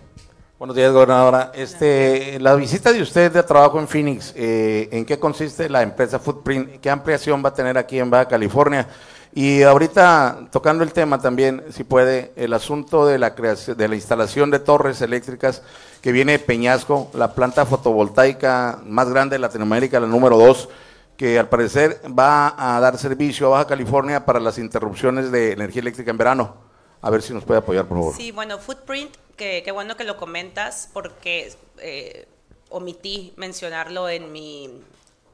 [0.64, 1.52] Buenos días, gobernadora.
[1.54, 6.20] Este, la visita de usted de trabajo en Phoenix, eh, ¿en qué consiste la empresa
[6.20, 6.80] Footprint?
[6.80, 8.88] ¿Qué ampliación va a tener aquí en Baja California?
[9.34, 13.96] Y ahorita, tocando el tema también, si puede, el asunto de la creación, de la
[13.96, 15.64] instalación de torres eléctricas
[16.00, 20.70] que viene de Peñasco, la planta fotovoltaica más grande de Latinoamérica, la número dos,
[21.18, 25.82] que al parecer va a dar servicio a Baja California para las interrupciones de energía
[25.82, 26.63] eléctrica en verano.
[27.04, 28.16] A ver si nos puede apoyar, por favor.
[28.16, 32.28] Sí, bueno, Footprint qué bueno que lo comentas porque eh,
[32.70, 34.70] omití mencionarlo en mi,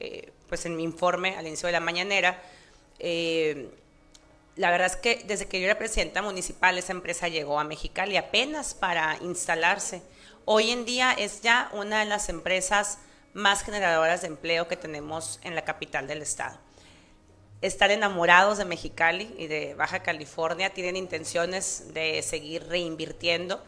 [0.00, 2.42] eh, pues en mi informe al inicio de la mañanera.
[2.98, 3.70] Eh,
[4.56, 8.16] la verdad es que desde que yo era presidenta municipal, esa empresa llegó a Mexicali
[8.16, 10.02] apenas para instalarse.
[10.44, 12.98] Hoy en día es ya una de las empresas
[13.32, 16.58] más generadoras de empleo que tenemos en la capital del estado.
[17.62, 23.62] Están enamorados de Mexicali y de Baja California, tienen intenciones de seguir reinvirtiendo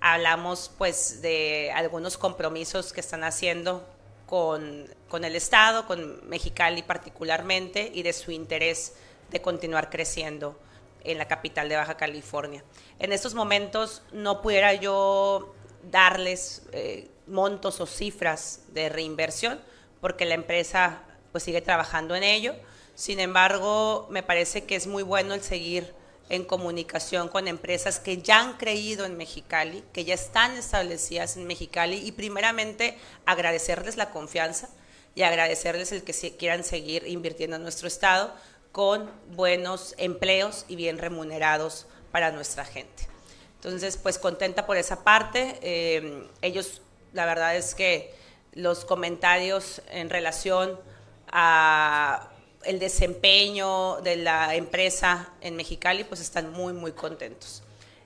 [0.00, 3.86] hablamos pues de algunos compromisos que están haciendo
[4.26, 8.94] con, el Estado, con Mexicali particularmente, y de su interés
[9.30, 10.58] de continuar creciendo
[11.04, 12.62] en la capital de Baja California.
[12.98, 15.54] En estos momentos no pudiera yo
[15.90, 19.60] darles eh, montos o cifras de reinversión,
[20.00, 22.54] porque la empresa pues sigue trabajando en ello.
[22.98, 25.94] Sin embargo, me parece que es muy bueno el seguir
[26.30, 31.46] en comunicación con empresas que ya han creído en Mexicali, que ya están establecidas en
[31.46, 34.68] Mexicali y primeramente agradecerles la confianza
[35.14, 38.34] y agradecerles el que quieran seguir invirtiendo en nuestro estado
[38.72, 43.06] con buenos empleos y bien remunerados para nuestra gente.
[43.54, 45.56] Entonces, pues contenta por esa parte.
[45.62, 46.82] Eh, ellos,
[47.12, 48.12] la verdad es que
[48.54, 50.80] los comentarios en relación
[51.28, 52.30] a
[52.64, 57.62] el desempeño de la empresa en Mexicali, pues están muy, muy contentos.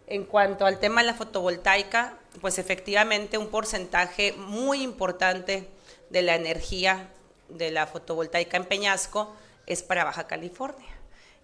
[0.06, 5.68] En cuanto al tema de la fotovoltaica, pues efectivamente un porcentaje muy importante
[6.10, 7.10] de la energía
[7.48, 9.34] de la fotovoltaica en Peñasco
[9.66, 10.88] es para Baja California.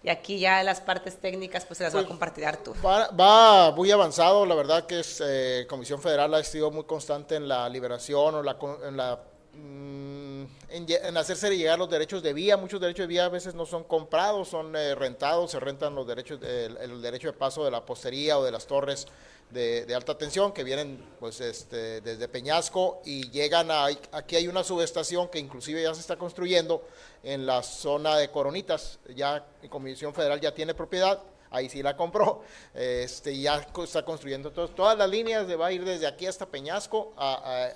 [0.01, 2.79] Y aquí ya las partes técnicas pues se las va a pues, compartir Arturo.
[2.81, 7.47] Va, muy avanzado, la verdad que es eh, Comisión Federal ha sido muy constante en
[7.47, 9.19] la liberación o la, en la
[9.61, 12.57] Mm, en, hacerse llegar los derechos de vía.
[12.57, 16.07] Muchos derechos de vía a veces no son comprados, son eh, rentados, se rentan los
[16.07, 19.07] derechos, el, derecho de paso de la postería o de las torres
[19.49, 24.63] de, alta tensión que vienen pues este, desde Peñasco y llegan a, aquí hay una
[24.63, 26.87] subestación que inclusive ya se está construyendo
[27.23, 31.19] en la zona de Coronitas, ya la Comisión Federal ya tiene propiedad
[31.51, 35.83] ahí sí la compró, este, ya está construyendo todas las líneas, de, va a ir
[35.83, 37.69] desde aquí hasta Peñasco, a,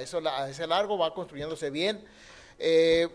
[0.00, 2.04] eso, a ese largo, va construyéndose bien.
[2.58, 3.08] Eh,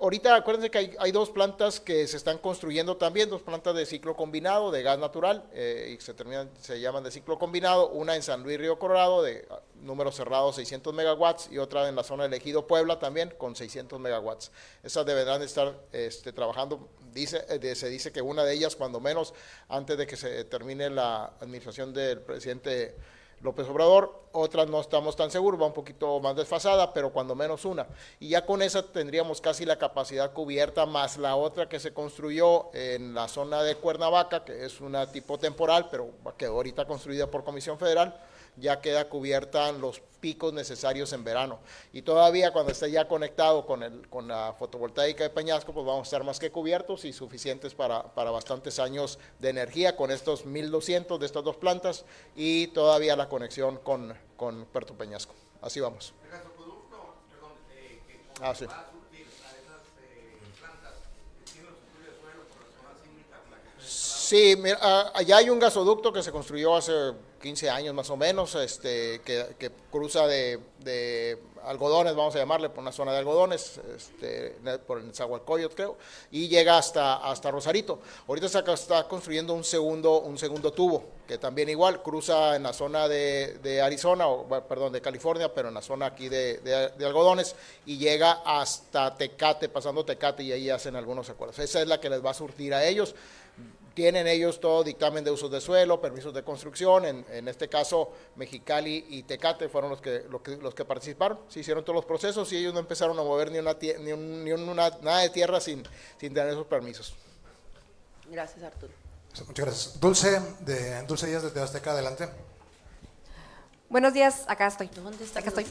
[0.00, 4.14] ahorita acuérdense que hay, dos plantas que se están construyendo también, dos plantas de ciclo
[4.14, 8.22] combinado de gas natural eh, y se, terminan, se llaman de ciclo combinado, una en
[8.22, 12.28] San Luis Río Colorado de ah, número cerrado 600 megawatts y otra en la zona
[12.28, 14.50] de Ejido Puebla también con 600 megawatts.
[14.82, 19.32] Esas deberán estar este, trabajando, dice, eh, se dice que una de ellas cuando menos
[19.68, 22.96] antes de que se termine la administración del presidente
[23.46, 27.64] López Obrador, otras no estamos tan seguros, va un poquito más desfasada, pero cuando menos
[27.64, 27.86] una.
[28.20, 32.74] Y ya con esa tendríamos casi la capacidad cubierta, más la otra que se construyó
[32.74, 37.44] en la zona de Cuernavaca, que es una tipo temporal, pero quedó ahorita construida por
[37.44, 38.20] Comisión Federal
[38.56, 41.58] ya queda cubierta los picos necesarios en verano.
[41.92, 46.00] Y todavía cuando esté ya conectado con, el, con la fotovoltaica de Peñasco, pues vamos
[46.00, 50.44] a estar más que cubiertos y suficientes para, para bastantes años de energía con estos
[50.44, 55.34] 1200 de estas dos plantas y todavía la conexión con, con Puerto Peñasco.
[55.62, 56.12] Así vamos.
[58.40, 58.66] Ah, sí.
[64.26, 66.92] Sí, mira, ah, allá hay un gasoducto que se construyó hace
[67.46, 72.90] 15 años más o menos, este, que, cruza de, algodones, vamos a llamarle, por una
[72.90, 75.96] zona de algodones, este, por el Zahualcoyot creo,
[76.32, 78.00] y llega hasta, hasta Rosarito.
[78.26, 82.72] Ahorita se está construyendo un segundo, un segundo tubo, que también igual cruza en la
[82.72, 87.54] zona de, Arizona, o perdón, de California, pero en la zona aquí de, de, algodones,
[87.84, 91.60] y llega hasta Tecate, pasando Tecate, y ahí hacen algunos acuerdos.
[91.60, 93.14] Esa es la que les va a surtir a ellos
[93.96, 98.12] tienen ellos todo dictamen de usos de suelo, permisos de construcción, en, en este caso
[98.36, 102.58] Mexicali y Tecate fueron los que, los que, participaron, se hicieron todos los procesos y
[102.58, 105.82] ellos no empezaron a mover ni, una, ni, ni una, nada de tierra sin,
[106.20, 107.14] sin tener esos permisos.
[108.30, 108.92] Gracias Arturo.
[109.46, 109.98] Muchas gracias.
[110.00, 112.28] Dulce, de Dulce Díaz desde Azteca, adelante.
[113.88, 114.88] Buenos días, acá estoy.
[114.88, 115.64] ¿Dónde está acá estoy.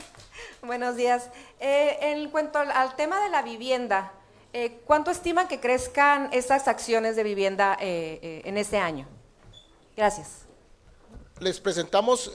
[0.62, 1.28] Buenos días.
[1.60, 4.14] Eh, en cuanto al tema de la vivienda,
[4.52, 9.06] eh, ¿Cuánto estiman que crezcan estas acciones de vivienda eh, eh, en este año?
[9.96, 10.46] Gracias.
[11.40, 12.32] Les presentamos,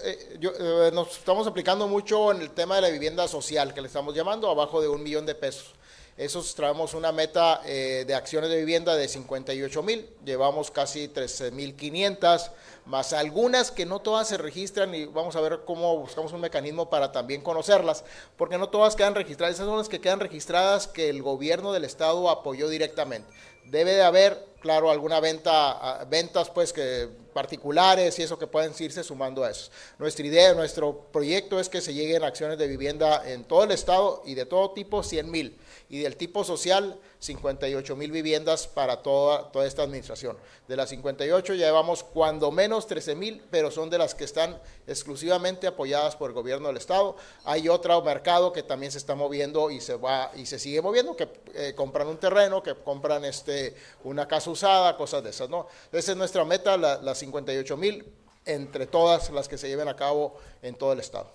[0.93, 4.49] nos estamos aplicando mucho en el tema de la vivienda social, que le estamos llamando,
[4.49, 5.73] abajo de un millón de pesos.
[6.15, 11.76] Esos traemos una meta de acciones de vivienda de 58 mil, llevamos casi 13 mil
[11.76, 12.52] 500
[12.86, 16.89] más algunas que no todas se registran y vamos a ver cómo buscamos un mecanismo
[16.89, 18.04] para también conocerlas,
[18.38, 21.86] porque no todas quedan registradas, esas son las que quedan registradas que el gobierno del
[21.86, 23.28] estado apoyó directamente.
[23.65, 29.04] Debe de haber, claro, alguna venta, ventas pues que particulares y eso que pueden irse
[29.04, 29.71] sumando a eso.
[29.97, 34.21] Nuestra idea, nuestro proyecto es que se lleguen acciones de vivienda en todo el estado
[34.26, 35.58] y de todo tipo, 100 mil
[35.89, 40.38] y del tipo social 58 mil viviendas para toda, toda esta administración.
[40.67, 44.60] De las 58 ya llevamos cuando menos 13 mil, pero son de las que están
[44.88, 47.15] exclusivamente apoyadas por el gobierno del estado.
[47.46, 51.15] Hay otro mercado que también se está moviendo y se va y se sigue moviendo,
[51.15, 55.67] que eh, compran un terreno, que compran este una casa usada, cosas de esas, ¿no?
[55.91, 58.06] Esa es nuestra meta, las 58 mil
[58.46, 61.32] entre todas las que se lleven a cabo en todo el estado.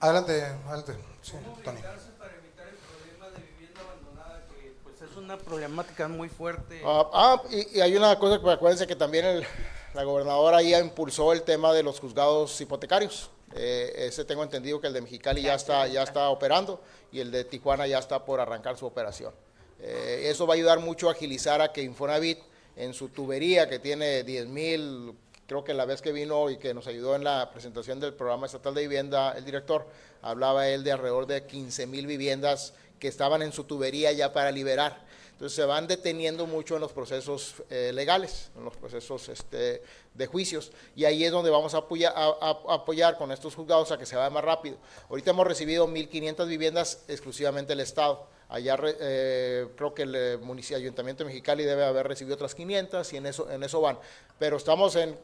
[0.00, 0.96] Adelante, adelante.
[1.28, 1.80] Sí, Tony.
[2.18, 6.80] para evitar el problema de vivienda abandonada que pues es una problemática muy fuerte?
[6.82, 9.46] Ah, ah y, hay una cosa que acuérdense que también el,
[9.92, 13.30] la gobernadora ya impulsó el tema de los juzgados hipotecarios.
[13.54, 16.80] Eh, ese tengo entendido que el de Mexicali ya está, ya está operando
[17.12, 19.34] y el de Tijuana ya está por arrancar su operación.
[19.80, 22.38] Eh, eso va a ayudar mucho a agilizar a que Infonavit
[22.74, 25.14] en su tubería que tiene 10 mil,
[25.48, 28.44] creo que la vez que vino y que nos ayudó en la presentación del programa
[28.44, 29.86] estatal de vivienda, el director,
[30.20, 34.52] hablaba él de alrededor de 15 mil viviendas que estaban en su tubería ya para
[34.52, 35.08] liberar.
[35.32, 39.82] Entonces se van deteniendo mucho en los procesos eh, legales, en los procesos este,
[40.12, 43.96] de juicios, y ahí es donde vamos a apoyar, a, apoyar, con estos juzgados a
[43.96, 44.76] que se vaya más rápido.
[45.08, 50.38] Ahorita hemos recibido 1.500 viviendas exclusivamente del Estado Allá eh, creo que el eh,
[50.74, 53.98] Ayuntamiento de Mexicali debe haber recibido otras 500 y en eso, en eso van.
[54.38, 55.18] Pero estamos en,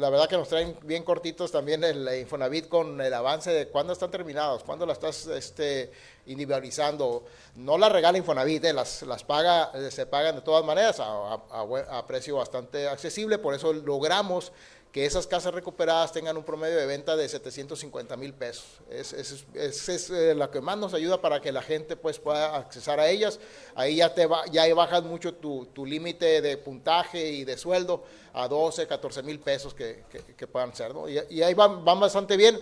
[0.00, 3.92] la verdad que nos traen bien cortitos también el Infonavit con el avance de cuándo
[3.92, 5.92] están terminados, cuándo la estás este,
[6.24, 7.26] individualizando.
[7.56, 12.06] No la regala Infonavit, eh, las, las paga, se pagan de todas maneras a, a
[12.06, 14.50] precio bastante accesible, por eso logramos
[14.92, 18.66] que esas casas recuperadas tengan un promedio de venta de 750 mil pesos.
[18.90, 22.54] Es, es, es, eh, la que más nos ayuda para que la gente pues, pueda
[22.54, 23.40] accesar a ellas.
[23.74, 28.04] Ahí ya, te va, ya bajas mucho tu, tu límite de puntaje y de sueldo
[28.34, 30.04] a 12, 14 mil pesos que,
[30.36, 30.94] que, puedan ser.
[30.94, 31.08] ¿no?
[31.08, 32.60] Y, ahí van, van, bastante bien.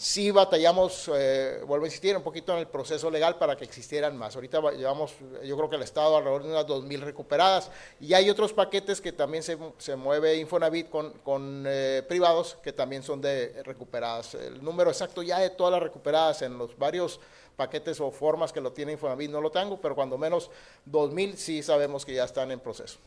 [0.00, 4.16] Sí batallamos, eh, vuelvo a insistir, un poquito en el proceso legal para que existieran
[4.16, 4.36] más.
[4.36, 7.68] Ahorita va- llevamos, yo creo que el Estado alrededor de unas 2.000 recuperadas
[7.98, 12.72] y hay otros paquetes que también se, se mueve Infonavit con, con eh, privados que
[12.72, 14.34] también son de recuperadas.
[14.34, 17.18] El número exacto ya de todas las recuperadas en los varios
[17.56, 20.48] paquetes o formas que lo tiene Infonavit no lo tengo, pero cuando menos
[20.88, 23.00] 2.000 sí sabemos que ya están en proceso.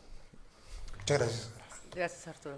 [0.99, 1.49] Muchas gracias.
[1.95, 2.55] Gracias, Arturo.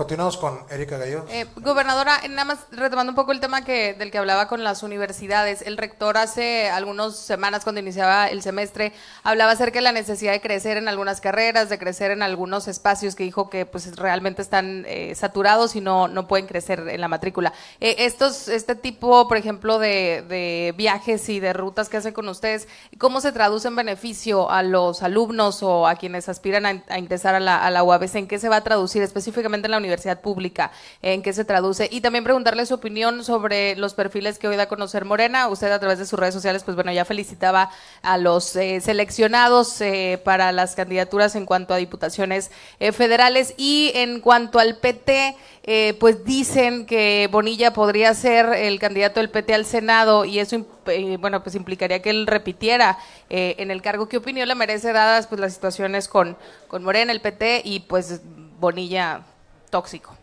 [0.00, 1.26] Continuamos con Erika Gallo.
[1.28, 4.82] Eh, gobernadora, nada más retomando un poco el tema que, del que hablaba con las
[4.82, 8.94] universidades, el rector hace algunas semanas cuando iniciaba el semestre
[9.24, 13.14] hablaba acerca de la necesidad de crecer en algunas carreras, de crecer en algunos espacios
[13.14, 17.08] que dijo que pues realmente están eh, saturados y no, no pueden crecer en la
[17.08, 17.52] matrícula.
[17.78, 22.68] Eh, estos, este tipo, por ejemplo, de, viajes y de rutas que hacen con ustedes,
[22.96, 27.34] ¿cómo se traduce en beneficio a los alumnos o a quienes aspiran a, a ingresar
[27.34, 28.14] a la, a la UABC?
[28.14, 29.89] ¿En qué se va a traducir específicamente en la universidad
[30.20, 30.72] pública?
[31.02, 31.88] ¿En qué se traduce?
[31.90, 35.48] Y también preguntarle su opinión sobre los perfiles que hoy da a conocer Morena.
[35.48, 37.70] Usted a través de sus redes sociales, pues bueno, ya felicitaba
[38.02, 43.92] a los eh, seleccionados eh, para las candidaturas en cuanto a diputaciones eh, federales y
[43.94, 49.54] en cuanto al PT, eh, pues dicen que Bonilla podría ser el candidato del PT
[49.54, 54.08] al Senado y eso, eh, bueno, pues implicaría que él repitiera eh, en el cargo.
[54.08, 56.36] ¿Qué opinión le merece dadas pues las situaciones con,
[56.66, 58.22] con Morena, el PT y pues
[58.58, 59.22] Bonilla
[59.70, 60.16] tóxico?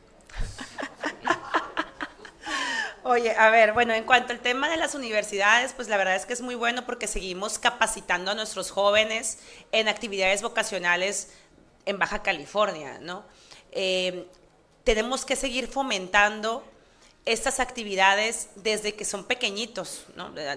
[3.03, 6.25] Oye, a ver, bueno, en cuanto al tema de las universidades, pues la verdad es
[6.25, 9.39] que es muy bueno porque seguimos capacitando a nuestros jóvenes
[9.71, 11.31] en actividades vocacionales
[11.85, 13.23] en Baja California, ¿no?
[13.71, 14.27] Eh,
[14.83, 16.65] tenemos que seguir fomentando
[17.28, 20.05] estas actividades desde que son pequeñitos,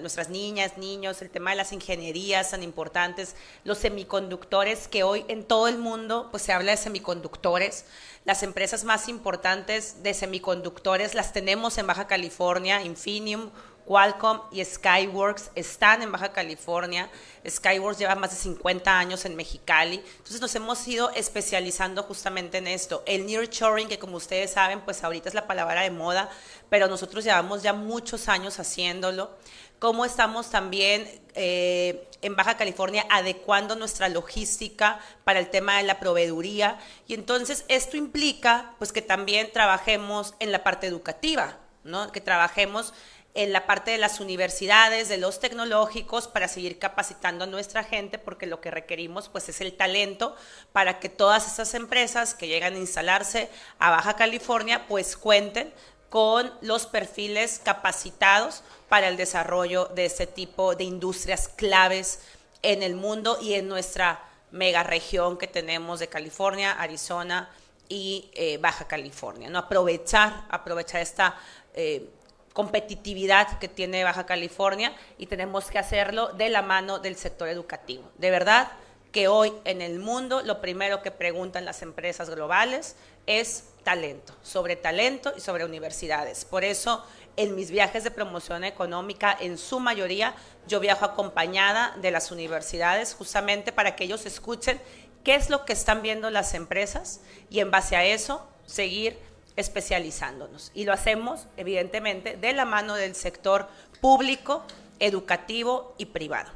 [0.01, 5.45] Nuestras niñas, niños, el tema de las ingenierías tan importantes, los semiconductores, que hoy en
[5.45, 7.85] todo el mundo pues se habla de semiconductores.
[8.25, 13.51] Las empresas más importantes de semiconductores las tenemos en Baja California, Infinium,
[13.91, 17.11] Qualcomm y Skyworks están en Baja California.
[17.45, 19.97] Skyworks lleva más de 50 años en Mexicali.
[19.97, 23.03] Entonces nos hemos ido especializando justamente en esto.
[23.05, 26.31] El nearshoring, que como ustedes saben, pues ahorita es la palabra de moda,
[26.69, 29.33] pero nosotros llevamos ya muchos años haciéndolo.
[29.81, 35.99] Cómo estamos también eh, en Baja California adecuando nuestra logística para el tema de la
[35.99, 36.79] proveeduría.
[37.09, 42.13] Y entonces esto implica pues que también trabajemos en la parte educativa, ¿no?
[42.13, 42.95] Que trabajemos
[43.35, 48.19] en la parte de las universidades, de los tecnológicos, para seguir capacitando a nuestra gente,
[48.19, 50.35] porque lo que requerimos pues es el talento
[50.73, 55.73] para que todas esas empresas que llegan a instalarse a Baja California pues cuenten
[56.09, 62.19] con los perfiles capacitados para el desarrollo de este tipo de industrias claves
[62.63, 64.21] en el mundo y en nuestra
[64.51, 67.49] mega región que tenemos de California, Arizona
[67.89, 69.49] y eh, Baja California.
[69.49, 69.61] ¿no?
[69.61, 71.37] Aprovechar, aprovechar esta
[71.75, 72.11] eh,
[72.53, 78.11] competitividad que tiene Baja California y tenemos que hacerlo de la mano del sector educativo.
[78.19, 78.73] De verdad
[79.13, 82.97] que hoy en el mundo lo primero que preguntan las empresas globales
[83.27, 86.45] es talento, sobre talento y sobre universidades.
[86.45, 87.05] Por eso
[87.37, 90.35] en mis viajes de promoción económica, en su mayoría,
[90.67, 94.81] yo viajo acompañada de las universidades justamente para que ellos escuchen
[95.25, 99.19] qué es lo que están viendo las empresas y en base a eso seguir
[99.57, 100.71] especializándonos.
[100.75, 103.69] Y lo hacemos, evidentemente, de la mano del sector
[104.01, 104.65] público,
[104.99, 106.51] educativo y privado.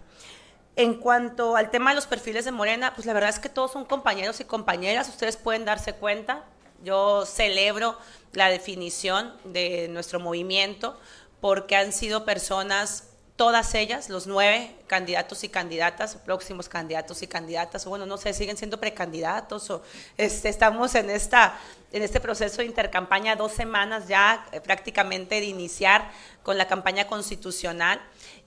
[0.76, 3.70] En cuanto al tema de los perfiles de Morena, pues la verdad es que todos
[3.72, 6.45] son compañeros y compañeras, ustedes pueden darse cuenta.
[6.82, 7.97] Yo celebro
[8.32, 10.99] la definición de nuestro movimiento
[11.40, 17.85] porque han sido personas, todas ellas, los nueve candidatos y candidatas, próximos candidatos y candidatas,
[17.87, 19.82] o bueno, no sé, siguen siendo precandidatos o
[20.16, 21.59] este, estamos en, esta,
[21.93, 26.12] en este proceso de intercampaña, dos semanas ya eh, prácticamente de iniciar
[26.45, 28.01] con la campaña constitucional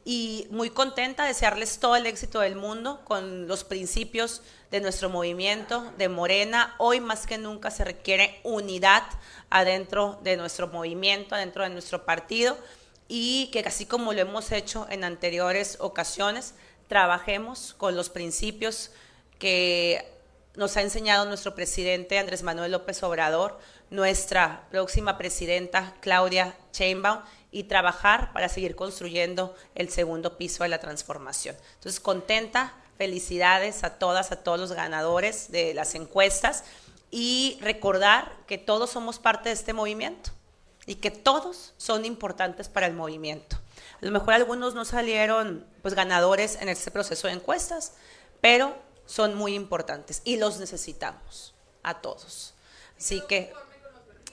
[0.05, 5.91] y muy contenta, desearles todo el éxito del mundo con los principios de nuestro movimiento,
[5.97, 6.75] de Morena.
[6.77, 9.03] Hoy más que nunca se requiere unidad
[9.49, 12.57] adentro de nuestro movimiento, adentro de nuestro partido
[13.07, 16.53] y que así como lo hemos hecho en anteriores ocasiones,
[16.87, 18.91] trabajemos con los principios
[19.39, 20.13] que
[20.55, 27.63] nos ha enseñado nuestro presidente Andrés Manuel López Obrador, nuestra próxima presidenta Claudia Sheinbaum y
[27.63, 31.55] trabajar para seguir construyendo el segundo piso de la transformación.
[31.75, 36.63] Entonces, contenta, felicidades a todas, a todos los ganadores de las encuestas
[37.11, 40.31] y recordar que todos somos parte de este movimiento
[40.87, 43.57] y que todos son importantes para el movimiento.
[44.01, 47.93] A lo mejor algunos no salieron pues ganadores en este proceso de encuestas,
[48.41, 48.75] pero
[49.05, 52.55] son muy importantes y los necesitamos a todos.
[52.97, 53.53] Así que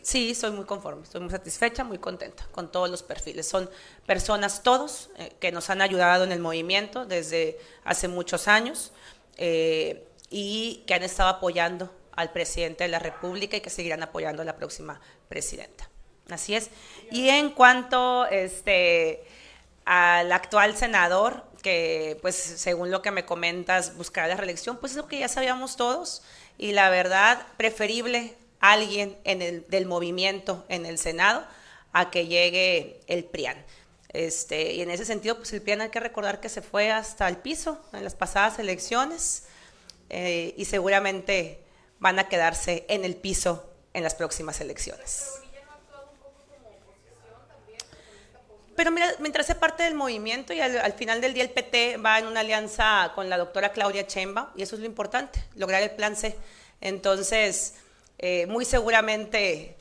[0.05, 3.49] Sí, soy muy conforme, estoy muy satisfecha, muy contenta con todos los perfiles.
[3.49, 3.71] Son
[4.05, 8.93] personas todos eh, que nos han ayudado en el movimiento desde hace muchos años
[9.39, 14.43] eh, y que han estado apoyando al presidente de la República y que seguirán apoyando
[14.43, 15.01] a la próxima
[15.31, 15.89] presidenta.
[16.31, 16.71] Así es.
[17.11, 19.25] Y en cuanto este,
[19.85, 24.97] al actual senador, que pues según lo que me comentas buscará la reelección, pues es
[24.99, 26.23] lo que ya sabíamos todos
[26.59, 31.45] y la verdad preferible alguien en el, del movimiento en el Senado
[31.93, 33.57] a que llegue el PRIAN.
[34.11, 37.29] Este, y en ese sentido, pues el PRIAN hay que recordar que se fue hasta
[37.29, 39.45] el piso en las pasadas elecciones
[40.09, 41.61] eh, y seguramente
[41.99, 45.44] van a quedarse en el piso en las próximas elecciones.
[48.77, 51.99] Pero mira, mientras sea parte del movimiento y al, al, final del día el PT
[51.99, 55.83] va en una alianza con la doctora Claudia Chemba y eso es lo importante, lograr
[55.83, 56.37] el plan C.
[56.81, 57.75] Entonces,
[58.19, 59.77] eh, muy seguramente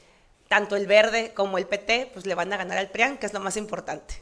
[0.47, 3.33] tanto el verde como el PT pues le van a ganar al PRIAN, que es
[3.33, 4.21] lo más importante.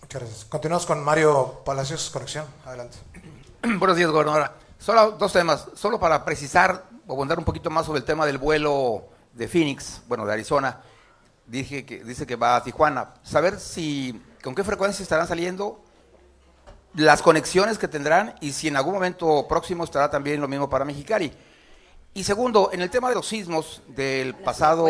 [0.00, 0.44] Muchas gracias.
[0.44, 2.46] Continuamos con Mario Palacios, Conexión.
[2.64, 2.98] Adelante.
[3.78, 4.54] Buenos días, gobernadora.
[4.78, 5.66] Solo dos temas.
[5.74, 10.02] Solo para precisar o abundar un poquito más sobre el tema del vuelo de Phoenix,
[10.08, 10.80] bueno, de Arizona.
[11.46, 13.14] Dije que, dice que va a Tijuana.
[13.22, 15.82] Saber si, con qué frecuencia estarán saliendo,
[16.94, 20.84] las conexiones que tendrán y si en algún momento próximo estará también lo mismo para
[20.84, 21.32] Mexicali.
[22.14, 24.86] Y segundo, en el tema de los sismos del pasado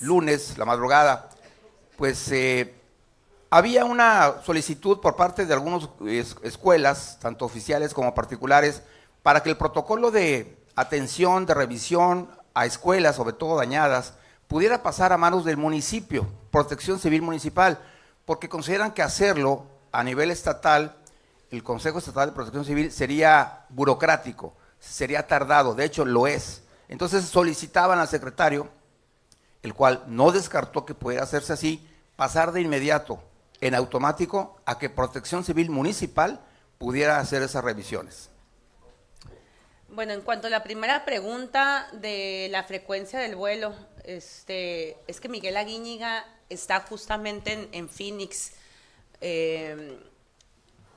[0.00, 1.28] lunes, la madrugada,
[1.98, 2.74] pues eh,
[3.50, 5.90] había una solicitud por parte de algunas
[6.42, 8.82] escuelas, tanto oficiales como particulares,
[9.22, 14.14] para que el protocolo de atención, de revisión a escuelas, sobre todo dañadas,
[14.52, 17.78] pudiera pasar a manos del municipio, protección civil municipal,
[18.26, 20.94] porque consideran que hacerlo a nivel estatal,
[21.50, 26.64] el Consejo Estatal de Protección Civil sería burocrático, sería tardado, de hecho lo es.
[26.88, 28.68] Entonces solicitaban al secretario,
[29.62, 33.22] el cual no descartó que pudiera hacerse así, pasar de inmediato,
[33.62, 36.40] en automático, a que Protección Civil Municipal
[36.76, 38.28] pudiera hacer esas revisiones.
[39.88, 43.74] Bueno, en cuanto a la primera pregunta de la frecuencia del vuelo,
[44.04, 48.52] este, es que Miguel Aguíñiga está justamente en, en Phoenix.
[49.20, 49.98] Eh,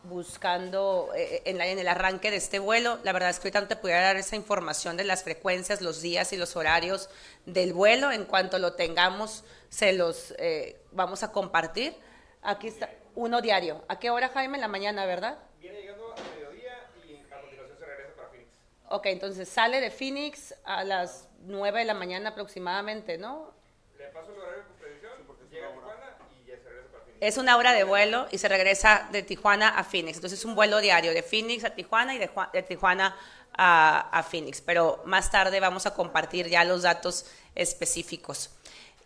[0.09, 2.99] buscando eh, en, la, en, el arranque de este vuelo.
[3.03, 6.01] La verdad es que ahorita no te pudiera dar esa información de las frecuencias, los
[6.01, 7.09] días y los horarios
[7.45, 8.11] del vuelo.
[8.11, 11.95] En cuanto lo tengamos, se los eh, vamos a compartir.
[12.41, 13.83] Aquí está, uno diario.
[13.87, 14.57] ¿A qué hora, Jaime?
[14.57, 15.39] En la mañana, ¿verdad?
[15.59, 18.51] Viene llegando a mediodía y a continuación se regresa para Phoenix.
[18.95, 23.51] Ok, entonces sale de Phoenix a las 9 de la mañana aproximadamente, ¿no?
[23.97, 25.11] Le paso el horario de expedición,
[25.51, 27.19] llega a Tijuana y ya se regresa para Phoenix.
[27.19, 30.15] Es una hora de vuelo y se regresa de Tijuana a Phoenix.
[30.15, 33.17] Entonces es un vuelo diario de Phoenix a Tijuana y de, de Tijuana
[33.51, 34.61] a, a, Phoenix.
[34.61, 38.51] Pero más tarde vamos a compartir ya los datos específicos.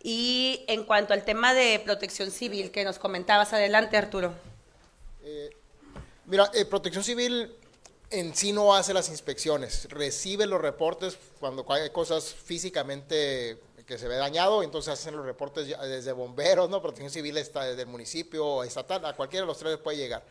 [0.04, 4.34] Y en cuanto al tema de protección civil que nos comentabas, adelante Arturo.
[5.24, 5.50] Eh,
[6.26, 7.56] mira, eh, protección civil
[8.10, 14.06] en sí no hace las inspecciones, recibe los reportes cuando hay cosas físicamente que se
[14.06, 16.80] ve dañado, entonces hacen los reportes desde bomberos, ¿no?
[16.80, 20.22] Protección Civil está desde el municipio, estatal, a cualquiera de los tres puede llegar.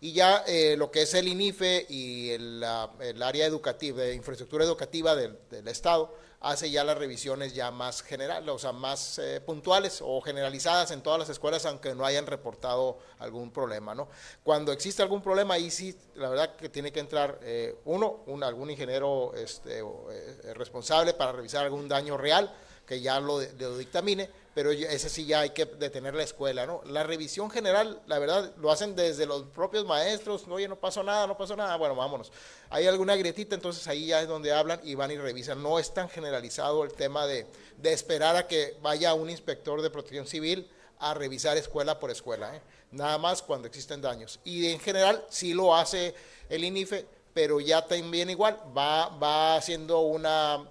[0.00, 2.90] Y ya eh, lo que es el INIFE y el, la,
[3.22, 8.58] área educativa, de infraestructura educativa del, Estado, hace ya las revisiones ya más generales, o
[8.58, 13.50] sea, más eh, puntuales o generalizadas en todas las escuelas, aunque no hayan reportado algún
[13.50, 14.08] problema, ¿no?
[14.42, 18.44] Cuando existe algún problema, ahí sí, la verdad que tiene que entrar eh, uno, un,
[18.44, 22.54] algún ingeniero este, eh, responsable para revisar algún daño real,
[22.86, 26.80] que ya lo, lo, dictamine, pero ese sí ya hay que detener la escuela, ¿no?
[26.86, 31.26] La revisión general, la verdad, lo hacen desde los propios maestros, oye, no pasó nada,
[31.26, 32.32] no pasó nada, bueno, vámonos.
[32.70, 35.62] Hay alguna grietita, entonces ahí ya es donde hablan y van y revisan.
[35.62, 37.46] No es tan generalizado el tema de,
[37.76, 42.56] de esperar a que vaya un inspector de protección civil a revisar escuela por escuela,
[42.56, 42.62] ¿eh?
[42.92, 44.40] nada más cuando existen daños.
[44.42, 46.14] Y en general sí lo hace
[46.48, 47.04] el INIFE,
[47.34, 50.66] pero ya también igual va, va haciendo una...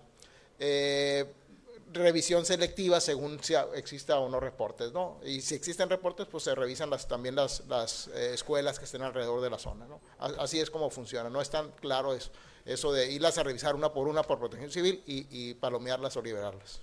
[0.57, 1.25] Eh,
[1.95, 5.17] revisión selectiva según si exista o no reportes, ¿no?
[5.25, 9.01] Y si existen reportes, pues se revisan las, también las, las eh, escuelas que estén
[9.01, 9.99] alrededor de la zona, ¿no?
[10.19, 12.29] Así es como funciona, no es tan claro eso,
[12.65, 16.21] eso de irlas a revisar una por una por protección civil y, y palomearlas o
[16.21, 16.81] liberarlas.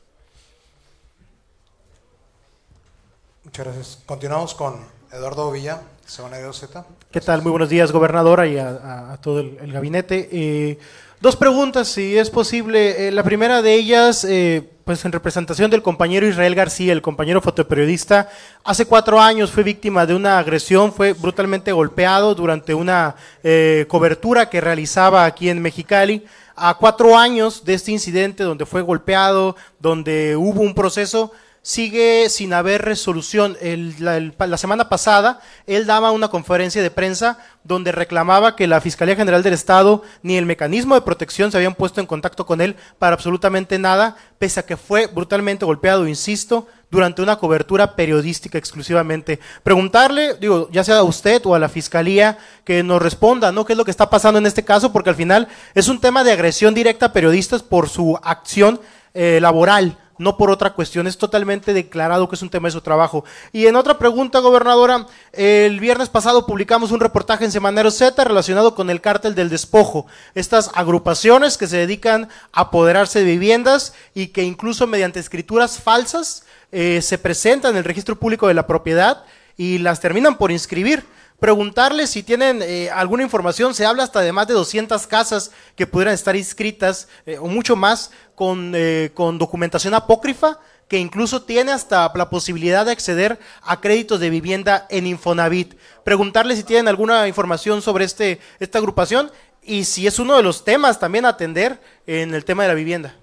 [3.44, 3.98] Muchas gracias.
[4.06, 6.86] Continuamos con Eduardo Villa, Segunda Z.
[7.10, 7.42] ¿Qué tal?
[7.42, 10.28] Muy buenos días, gobernadora, y a, a, a todo el, el gabinete.
[10.32, 10.78] Eh,
[11.20, 13.06] Dos preguntas, si es posible.
[13.06, 17.41] Eh, la primera de ellas, eh, pues en representación del compañero Israel García, el compañero
[17.41, 18.28] fotoperiodista,
[18.64, 24.49] hace cuatro años fue víctima de una agresión, fue brutalmente golpeado durante una eh, cobertura
[24.51, 26.24] que realizaba aquí en Mexicali.
[26.55, 32.52] a cuatro años de este incidente donde fue golpeado, donde hubo un proceso, sigue sin
[32.52, 33.56] haber resolución.
[33.60, 38.80] El- la, la semana pasada, él daba una conferencia de prensa donde reclamaba que la
[38.80, 42.60] Fiscalía General del Estado ni el mecanismo de protección se habían puesto en contacto con
[42.60, 48.58] él para absolutamente nada, pese a que fue brutalmente golpeado, insisto, durante una cobertura periodística
[48.58, 49.38] exclusivamente.
[49.62, 53.64] Preguntarle, digo, ya sea a usted o a la Fiscalía, que nos responda, ¿no?
[53.64, 54.92] ¿Qué es lo que está pasando en este caso?
[54.92, 58.80] Porque al final es un tema de agresión directa a periodistas por su acción
[59.14, 62.81] eh, laboral no por otra cuestión, es totalmente declarado que es un tema de su
[62.81, 63.25] trabajo.
[63.53, 68.75] Y en otra pregunta, gobernadora, el viernes pasado publicamos un reportaje en Semanero Z relacionado
[68.75, 74.29] con el cártel del despojo, estas agrupaciones que se dedican a apoderarse de viviendas y
[74.29, 79.25] que incluso mediante escrituras falsas eh, se presentan en el registro público de la propiedad
[79.57, 81.05] y las terminan por inscribir
[81.43, 83.74] preguntarles si tienen eh, alguna información.
[83.74, 87.74] Se habla hasta de más de 200 casas que pudieran estar inscritas eh, o mucho
[87.74, 93.80] más con, eh, con documentación apócrifa que incluso tiene hasta la posibilidad de acceder a
[93.80, 95.74] créditos de vivienda en Infonavit.
[96.05, 99.32] Preguntarles si tienen alguna información sobre este, esta agrupación
[99.64, 102.74] y si es uno de los temas también a atender en el tema de la
[102.74, 103.16] vivienda.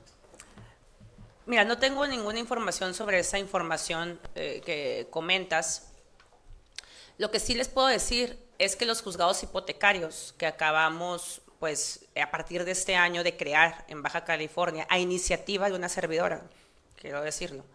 [1.46, 5.89] Mira, no tengo ninguna información sobre esa información eh, que comentas.
[7.20, 12.32] Lo que sí les puedo decir es que los juzgados hipotecarios que acabamos, pues, a
[12.32, 16.42] partir de este año de crear en Baja California, a iniciativa de una servidora,
[16.96, 17.66] quiero decirlo,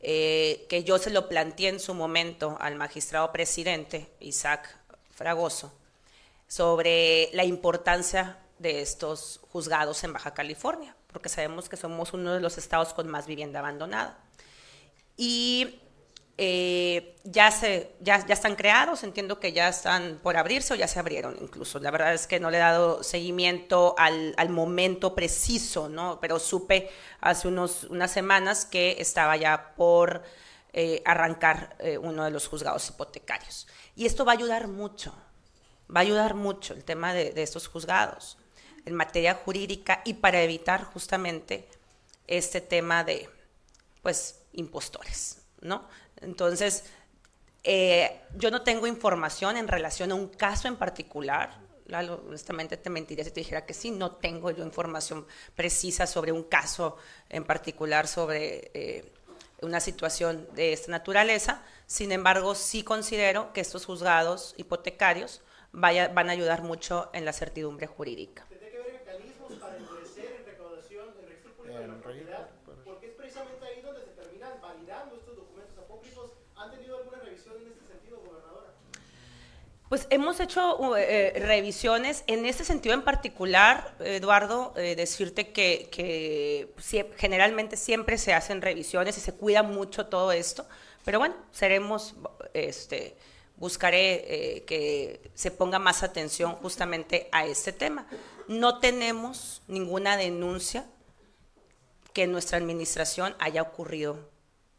[0.00, 4.74] eh, que yo se lo planteé en su momento al magistrado presidente, Isaac
[5.14, 5.70] Fragoso,
[6.48, 12.40] sobre la importancia de estos juzgados en Baja California, porque sabemos que somos uno de
[12.40, 14.18] los estados con más vivienda abandonada.
[15.18, 15.80] Y
[16.36, 20.88] eh, ya, se, ya, ya están creados, entiendo que ya están por abrirse o ya
[20.88, 21.78] se abrieron incluso.
[21.78, 26.18] La verdad es que no le he dado seguimiento al, al momento preciso, ¿no?
[26.20, 30.22] pero supe hace unos, unas semanas que estaba ya por
[30.72, 33.68] eh, arrancar eh, uno de los juzgados hipotecarios.
[33.94, 35.14] Y esto va a ayudar mucho,
[35.88, 38.38] va a ayudar mucho el tema de, de estos juzgados
[38.84, 41.68] en materia jurídica y para evitar justamente
[42.26, 43.30] este tema de,
[44.02, 45.86] pues, impostores, ¿no?
[46.24, 46.84] Entonces,
[47.64, 51.58] eh, yo no tengo información en relación a un caso en particular.
[52.28, 56.42] Honestamente te mentiría si te dijera que sí, no tengo yo información precisa sobre un
[56.44, 56.96] caso
[57.28, 59.12] en particular, sobre eh,
[59.62, 61.62] una situación de esta naturaleza.
[61.86, 67.32] Sin embargo, sí considero que estos juzgados hipotecarios vaya- van a ayudar mucho en la
[67.32, 68.46] certidumbre jurídica.
[72.84, 76.30] Porque es precisamente ahí donde se terminan validando estos documentos apócrifos.
[76.56, 78.70] ¿Han tenido alguna revisión en este sentido, gobernadora?
[79.94, 86.68] Pues hemos hecho uh, eh, revisiones en este sentido en particular, Eduardo, eh, decirte que,
[87.16, 90.66] generalmente siempre se hacen revisiones y se cuida mucho todo esto,
[91.04, 92.16] pero bueno, seremos,
[92.54, 93.16] este,
[93.56, 98.08] buscaré eh, que se ponga más atención justamente a este tema.
[98.48, 100.86] No tenemos ninguna denuncia
[102.12, 104.28] que en nuestra administración haya ocurrido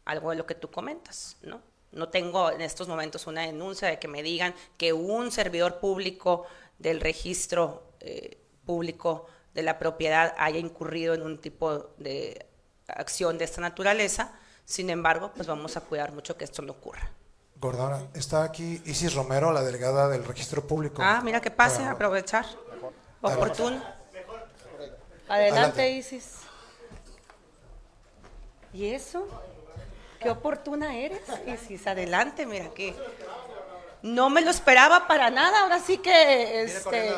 [0.04, 1.62] algo de lo que tú comentas, ¿no?
[1.92, 6.46] No tengo en estos momentos una denuncia de que me digan que un servidor público
[6.78, 12.46] del registro eh, público de la propiedad haya incurrido en un tipo de
[12.88, 14.32] acción de esta naturaleza.
[14.64, 17.10] Sin embargo, pues vamos a cuidar mucho que esto no ocurra.
[17.58, 21.00] Gordona, está aquí Isis Romero, la delegada del registro público.
[21.02, 22.44] Ah, mira que pase, Para- aprovechar.
[23.22, 23.76] Oportuno.
[25.28, 25.28] Adelante.
[25.28, 26.34] Adelante, Isis.
[28.74, 29.26] ¿Y eso?
[30.20, 31.86] Qué oportuna eres, Isis.
[31.86, 32.94] Adelante, mira que
[34.02, 35.62] no me lo esperaba para nada.
[35.62, 37.12] Ahora sí que este,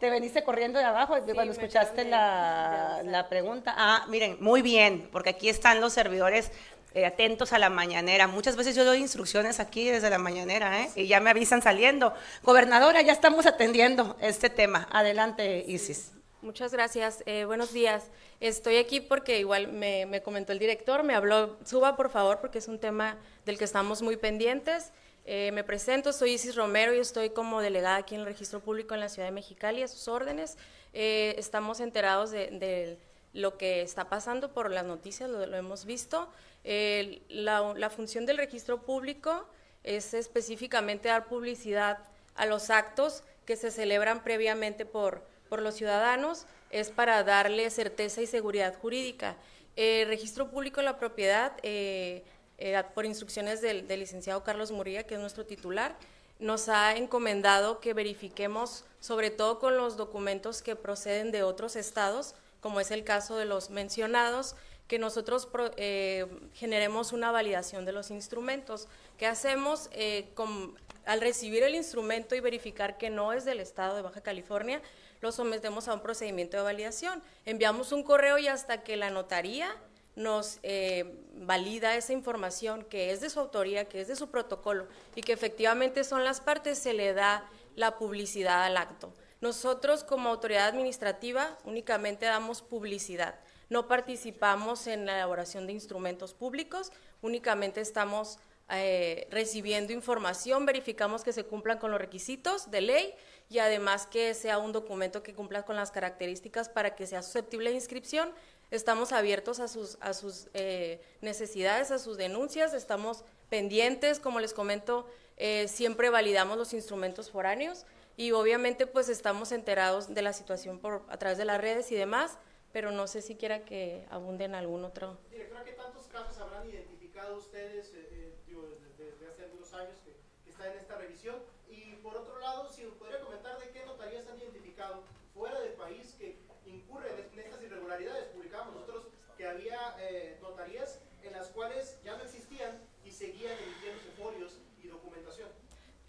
[0.00, 3.74] te veniste corriendo de abajo cuando escuchaste la, la pregunta.
[3.76, 6.50] Ah, miren, muy bien, porque aquí están los servidores
[6.94, 8.26] eh, atentos a la mañanera.
[8.26, 10.90] Muchas veces yo doy instrucciones aquí desde la mañanera, ¿eh?
[10.94, 12.14] Y ya me avisan saliendo.
[12.42, 14.88] Gobernadora, ya estamos atendiendo este tema.
[14.90, 16.12] Adelante, Isis.
[16.42, 17.22] Muchas gracias.
[17.26, 18.08] Eh, buenos días.
[18.40, 22.58] Estoy aquí porque igual me, me comentó el director, me habló, suba por favor porque
[22.58, 23.16] es un tema
[23.46, 24.90] del que estamos muy pendientes.
[25.24, 28.94] Eh, me presento, soy Isis Romero y estoy como delegada aquí en el Registro Público
[28.94, 30.58] en la Ciudad de Mexicali a sus órdenes.
[30.92, 32.98] Eh, estamos enterados de,
[33.32, 36.28] lo que está pasando por las noticias, lo, hemos visto.
[36.64, 39.46] Eh, la función del Registro Público
[39.84, 41.98] es específicamente dar publicidad
[42.34, 48.22] a los actos que se celebran previamente por, por los ciudadanos, es para darle certeza
[48.22, 49.36] y seguridad jurídica.
[49.76, 52.24] El registro público de la propiedad, eh,
[52.56, 55.94] eh, por instrucciones del, licenciado Carlos Murilla, que es nuestro titular,
[56.38, 62.34] nos ha encomendado que verifiquemos, sobre todo con los documentos que proceden de otros estados,
[62.62, 64.56] como es el caso de los mencionados,
[64.88, 66.24] que nosotros eh,
[66.54, 68.88] generemos una validación de los instrumentos.
[69.18, 69.90] ¿Qué hacemos?
[69.92, 74.20] Eh, con- al recibir el instrumento y verificar que no es del estado de Baja
[74.22, 74.80] California,
[75.22, 77.22] lo sometemos a un procedimiento de validación.
[77.46, 79.74] Enviamos un correo y hasta que la notaría
[80.16, 84.86] nos eh, valida esa información que es de su autoría, que es de su protocolo
[85.14, 89.14] y que efectivamente son las partes, se le da la publicidad al acto.
[89.40, 93.36] Nosotros como autoridad administrativa únicamente damos publicidad,
[93.70, 96.92] no participamos en la elaboración de instrumentos públicos,
[97.22, 98.38] únicamente estamos
[98.70, 103.14] eh, recibiendo información, verificamos que se cumplan con los requisitos de ley
[103.48, 107.70] y además que sea un documento que cumpla con las características para que sea susceptible
[107.70, 108.32] de inscripción.
[108.70, 114.54] Estamos abiertos a sus, a sus eh, necesidades, a sus denuncias, estamos pendientes, como les
[114.54, 117.84] comento, eh, siempre validamos los instrumentos foráneos
[118.16, 121.96] y obviamente pues estamos enterados de la situación por, a través de las redes y
[121.96, 122.38] demás,
[122.72, 125.18] pero no sé si quiera que abunde en algún otro.
[125.30, 129.98] Directora, ¿qué tantos casos habrán identificado ustedes eh, eh, digo, desde, desde hace algunos años
[130.02, 131.36] que, que está en esta revisión?
[131.68, 135.02] Y por otro lado, si nos podría comentar de qué notarías han identificado
[135.34, 138.26] fuera del país que incurren en estas irregularidades.
[138.28, 139.04] Publicamos nosotros
[139.36, 144.52] que había eh, notarías en las cuales ya no existían y seguían emitiendo folios
[144.82, 145.48] y documentación.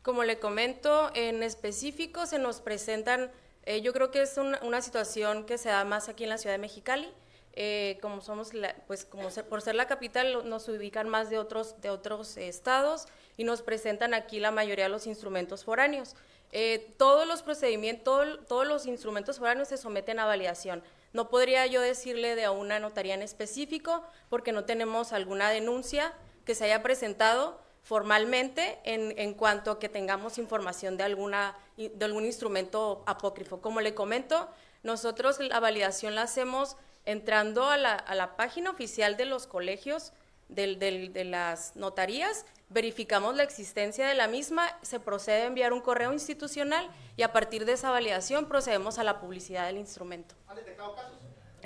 [0.02, 3.32] Como le comento, en específico se nos presentan,
[3.66, 6.38] eh, yo creo que es una, una situación que se da más aquí en la
[6.40, 7.08] ciudad de Mexicali.
[7.56, 11.38] Eh, como somos, la- pues como ser- por ser la capital, nos ubican más de
[11.38, 13.06] otros, de otros estados
[13.38, 16.16] y nos presentan aquí la mayoría de los instrumentos foráneos.
[16.52, 20.84] Eh, todos los procedimientos, todo- todos los instrumentos foráneos se someten a validación.
[21.14, 26.12] No podría yo decirle de una notaría en específico porque no tenemos alguna denuncia
[26.46, 32.06] que se haya presentado formalmente en, en cuanto a que tengamos información de, alguna, de
[32.06, 33.62] algún instrumento apócrifo.
[33.62, 34.50] Como le comento,
[34.84, 40.14] nosotros la validación la hacemos entrando a la, a la página oficial de los colegios,
[40.48, 45.74] del- del- de las notarías, verificamos la existencia de la misma, se procede a enviar
[45.74, 50.36] un correo institucional y a partir de esa validación procedemos a la publicidad del instrumento.
[50.48, 51.18] ¿Han detectado casos?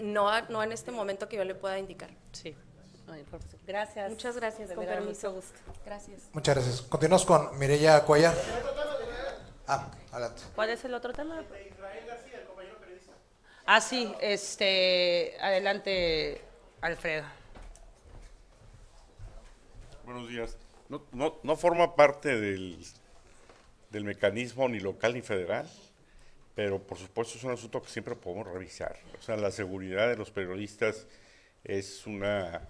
[0.01, 2.09] No, no en este momento que yo le pueda indicar.
[2.31, 2.55] Sí.
[3.65, 4.09] Gracias.
[4.09, 5.29] Muchas gracias, De con verdad, permiso.
[5.31, 5.59] mucho gusto.
[5.85, 6.21] Gracias.
[6.33, 6.81] Muchas gracias.
[6.81, 8.35] Continuamos con Mireya Cuellar.
[9.67, 10.41] Ah, adelante.
[10.55, 11.43] ¿Cuál es el otro tema?
[13.65, 16.41] Ah, sí, este, adelante,
[16.81, 17.25] Alfredo.
[20.05, 20.57] Buenos días.
[20.87, 22.81] No, no, no forma parte del,
[23.89, 25.69] del mecanismo ni local ni federal,
[26.55, 28.97] pero por supuesto es un asunto que siempre podemos revisar.
[29.19, 31.05] O sea, la seguridad de los periodistas
[31.65, 32.61] es una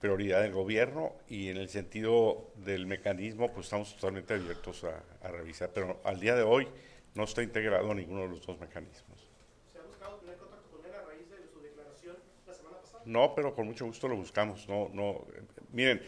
[0.00, 5.30] prioridad del gobierno y en el sentido del mecanismo pues estamos totalmente abiertos a, a
[5.30, 6.68] revisar, pero al día de hoy
[7.14, 9.28] no está integrado ninguno de los dos mecanismos.
[9.72, 13.02] ¿Se ha buscado tener contacto con él a raíz de su declaración la semana pasada?
[13.06, 14.68] No, pero con mucho gusto lo buscamos.
[14.68, 15.26] No, no.
[15.72, 16.00] Miren,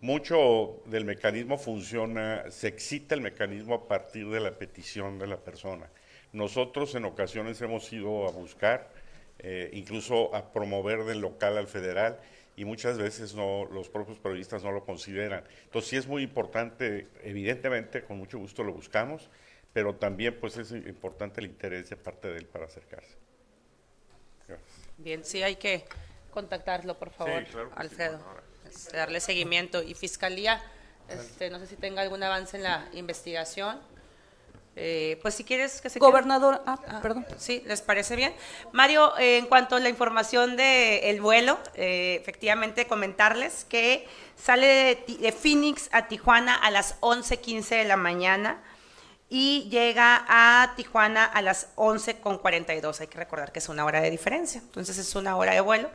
[0.00, 5.38] mucho del mecanismo funciona, se excita el mecanismo a partir de la petición de la
[5.38, 5.90] persona.
[6.32, 8.90] Nosotros en ocasiones hemos ido a buscar,
[9.38, 12.20] eh, incluso a promover del local al federal,
[12.58, 15.44] y muchas veces no, los propios periodistas no lo consideran.
[15.62, 19.30] Entonces sí es muy importante, evidentemente, con mucho gusto lo buscamos,
[19.72, 23.16] pero también pues es importante el interés de parte de él para acercarse.
[24.48, 24.68] Gracias.
[24.96, 25.84] Bien, sí hay que
[26.32, 28.20] contactarlo, por favor, Sí, claro que sí, Alfredo.
[28.68, 29.80] Este, darle seguimiento.
[29.80, 30.60] Y Fiscalía,
[31.08, 33.78] este, no sé si tenga algún avance en la investigación.
[34.80, 37.26] Eh, pues si quieres que se Gobernador, ah, perdón.
[37.36, 38.32] Sí, ¿les parece bien?
[38.70, 44.06] Mario, eh, en cuanto a la información del vuelo, eh, efectivamente comentarles que
[44.36, 48.62] sale de, de Phoenix a Tijuana a las 11.15 de la mañana
[49.28, 53.00] y llega a Tijuana a las 11.42.
[53.00, 55.90] Hay que recordar que es una hora de diferencia, entonces es una hora de vuelo.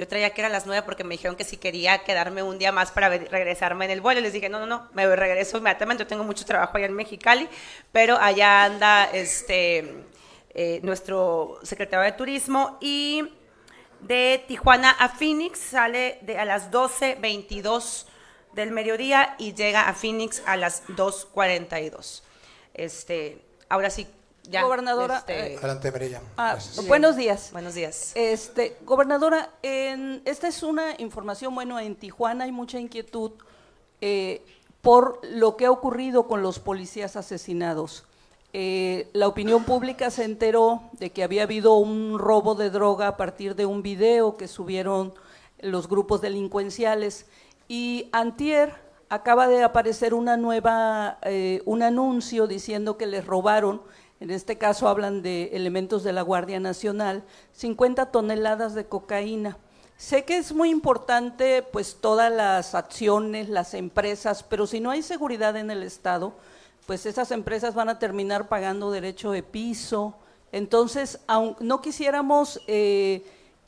[0.00, 2.58] Yo traía que era a las 9 porque me dijeron que si quería quedarme un
[2.58, 4.22] día más para regresarme en el vuelo.
[4.22, 6.04] Les dije, no, no, no, me regreso inmediatamente.
[6.04, 7.46] Yo tengo mucho trabajo allá en Mexicali,
[7.92, 10.06] pero allá anda este,
[10.54, 13.30] eh, nuestro secretario de Turismo y
[14.00, 18.06] de Tijuana a Phoenix sale de, a las 12.22
[18.54, 22.22] del mediodía y llega a Phoenix a las 2.42.
[22.72, 24.06] Este, ahora sí,
[24.50, 24.62] ya.
[24.64, 25.92] Gobernadora, este, eh, Adelante.
[26.36, 27.50] Ah, buenos días.
[27.52, 28.12] Buenos días.
[28.16, 33.32] Este, gobernadora, en- esta es una información, bueno, en Tijuana hay mucha inquietud
[34.00, 34.42] eh,
[34.80, 38.04] por lo que ha ocurrido con los policías asesinados.
[38.52, 43.16] Eh, la opinión pública se enteró de que había habido un robo de droga a
[43.16, 45.14] partir de un video que subieron
[45.60, 47.26] los grupos delincuenciales
[47.68, 48.74] y antier
[49.10, 53.82] acaba de aparecer una nueva, eh, un anuncio diciendo que les robaron,
[54.20, 59.56] en este caso hablan de elementos de la Guardia Nacional, 50 toneladas de cocaína.
[59.96, 65.02] Sé que es muy importante pues todas las acciones, las empresas, pero si no hay
[65.02, 66.34] seguridad en el Estado,
[66.86, 70.14] pues esas empresas van a terminar pagando derecho de piso.
[70.52, 73.24] Entonces, aun, no quisiéramos eh,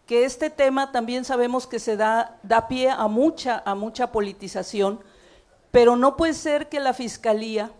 [0.07, 5.01] que este tema también sabemos que se da, da pie a mucha, a mucha politización,
[5.71, 7.71] pero no puede ser que la Fiscalía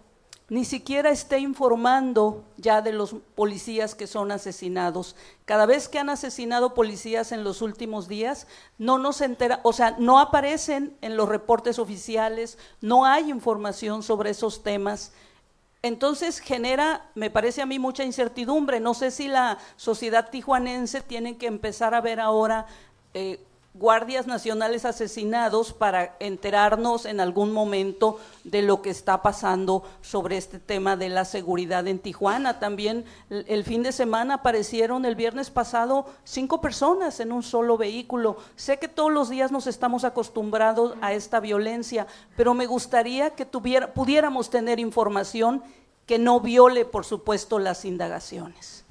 [0.53, 5.17] ni siquiera esté informando ya de los policías que son asesinados.
[5.47, 8.47] Cada vez que han asesinado policías en los últimos días,
[8.77, 14.29] no nos entera, o sea, no aparecen en los reportes oficiales, no hay información sobre
[14.29, 15.15] esos temas.
[15.81, 18.79] Entonces genera, me parece a mí, mucha incertidumbre.
[18.79, 22.67] No sé si la sociedad tijuanense tiene que empezar a ver ahora
[23.15, 23.43] eh,
[23.75, 30.59] guardias nacionales asesinados para enterarnos en algún momento de lo que está pasando sobre este
[30.59, 32.59] tema de la seguridad en Tijuana.
[32.61, 38.37] También el, fin de semana aparecieron el viernes pasado cinco personas en un solo vehículo.
[38.57, 42.07] Sé que todos los días nos estamos acostumbrados a esta violencia,
[42.37, 45.63] pero me gustaría que tuviera, pudiéramos tener información
[46.05, 48.85] que no viole, por supuesto, las indagaciones.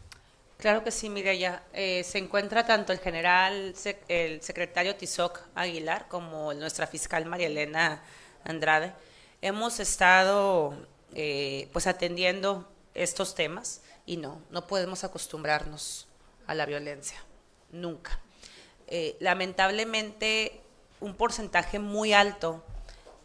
[0.62, 1.64] Claro que sí, Mireya.
[1.74, 3.74] Eh, se encuentra tanto el general,
[4.08, 8.04] el secretario Tizoc Aguilar, como nuestra fiscal María Elena
[8.44, 8.94] Andrade.
[9.42, 10.76] Hemos estado
[11.16, 16.08] eh, pues atendiendo estos temas y no, no podemos acostumbrarnos
[16.46, 17.18] a la violencia,
[17.72, 18.20] nunca.
[18.86, 20.62] Eh, lamentablemente,
[21.00, 22.64] un porcentaje muy alto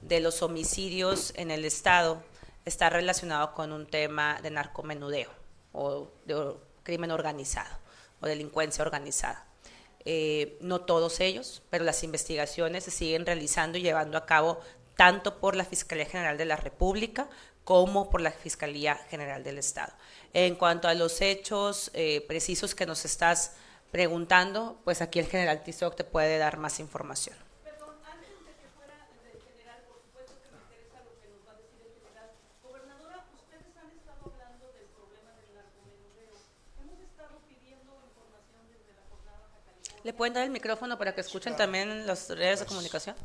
[0.01, 2.23] de los homicidios en el Estado
[2.65, 5.29] está relacionado con un tema de narcomenudeo
[5.73, 6.55] o de
[6.87, 7.77] crimen organizado
[8.21, 9.45] o delincuencia organizada.
[10.05, 14.61] Eh, no todos ellos, pero las investigaciones se siguen realizando y llevando a cabo
[14.97, 17.29] tanto por la Fiscalía General de la República
[17.65, 19.93] como por la Fiscalía General del Estado.
[20.33, 23.57] En cuanto a los hechos eh, precisos que nos estás
[23.91, 27.37] preguntando, pues aquí el general Tizoc te puede dar más información.
[32.63, 36.37] Gobernadora, ustedes han estado hablando del problema del narcomenudeo.
[36.79, 39.49] Hemos estado pidiendo información desde la jornada
[40.07, 43.17] ¿Le pueden dar el micrófono para que escuchen también las redes de comunicación?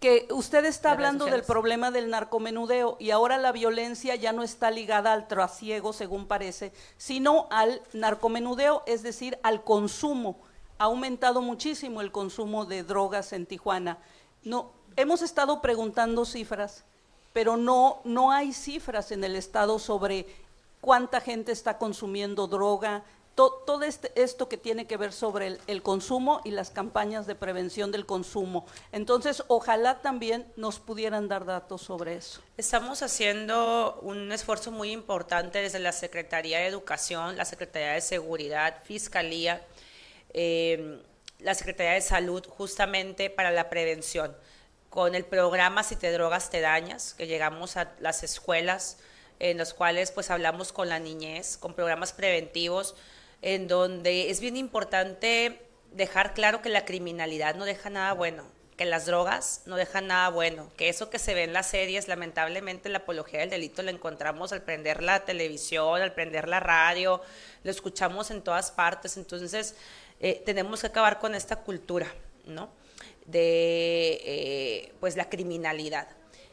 [0.00, 4.70] que usted está hablando del problema del narcomenudeo y ahora la violencia ya no está
[4.70, 10.40] ligada al trasiego, según parece, sino al narcomenudeo, es decir, al consumo.
[10.78, 13.98] Ha aumentado muchísimo el consumo de drogas en Tijuana.
[14.42, 16.84] No, hemos estado preguntando cifras,
[17.34, 20.24] pero no, no hay cifras en el estado sobre
[20.80, 23.04] cuánta gente está consumiendo droga,
[23.34, 27.34] to- todo este- esto que tiene que ver sobre el, consumo y las campañas de
[27.34, 28.66] prevención del consumo.
[28.92, 32.40] Entonces, ojalá también nos pudieran dar datos sobre eso.
[32.56, 38.82] Estamos haciendo un esfuerzo muy importante desde la Secretaría de Educación, la Secretaría de Seguridad,
[38.84, 39.62] Fiscalía,
[40.34, 41.00] eh,
[41.38, 44.36] la Secretaría de Salud, justamente para la prevención.
[44.90, 48.98] Con el programa Si te drogas, te dañas, que llegamos a las escuelas,
[49.38, 52.94] en los cuales pues hablamos con la niñez, con programas preventivos,
[53.42, 55.60] en donde es bien importante
[55.92, 58.44] dejar claro que la criminalidad no deja nada bueno,
[58.76, 62.08] que las drogas no dejan nada bueno, que eso que se ve en las series,
[62.08, 67.20] lamentablemente la apología del delito la encontramos al prender la televisión, al prender la radio,
[67.62, 69.74] lo escuchamos en todas partes, entonces
[70.20, 72.06] eh, tenemos que acabar con esta cultura,
[72.46, 72.70] ¿no?
[73.26, 76.08] De eh, pues la criminalidad.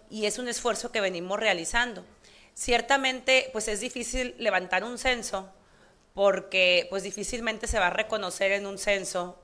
[0.09, 2.03] Y es un esfuerzo que venimos realizando.
[2.53, 5.49] Ciertamente, pues es difícil levantar un censo
[6.17, 9.37] porque pues difícilmente se va a reconocer en un censo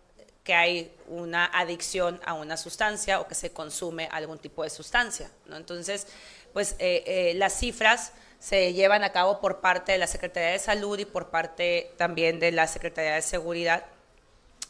[0.44, 5.30] que hay una adicción a una sustancia o que se consume algún tipo de sustancia.
[5.46, 5.56] ¿no?
[5.56, 6.08] Entonces,
[6.52, 10.58] pues eh, eh, las cifras se llevan a cabo por parte de la Secretaría de
[10.58, 13.86] Salud y por parte también de la Secretaría de Seguridad.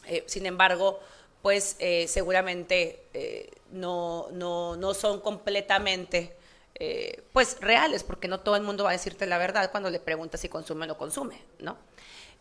[0.06, 1.00] Eh, sin embargo,
[1.40, 6.36] pues seguramente no, no, no son completamente
[6.76, 10.00] eh, pues reales, porque no todo el mundo va a decirte la verdad cuando le
[10.00, 11.76] preguntas si consume o no consume, ¿no?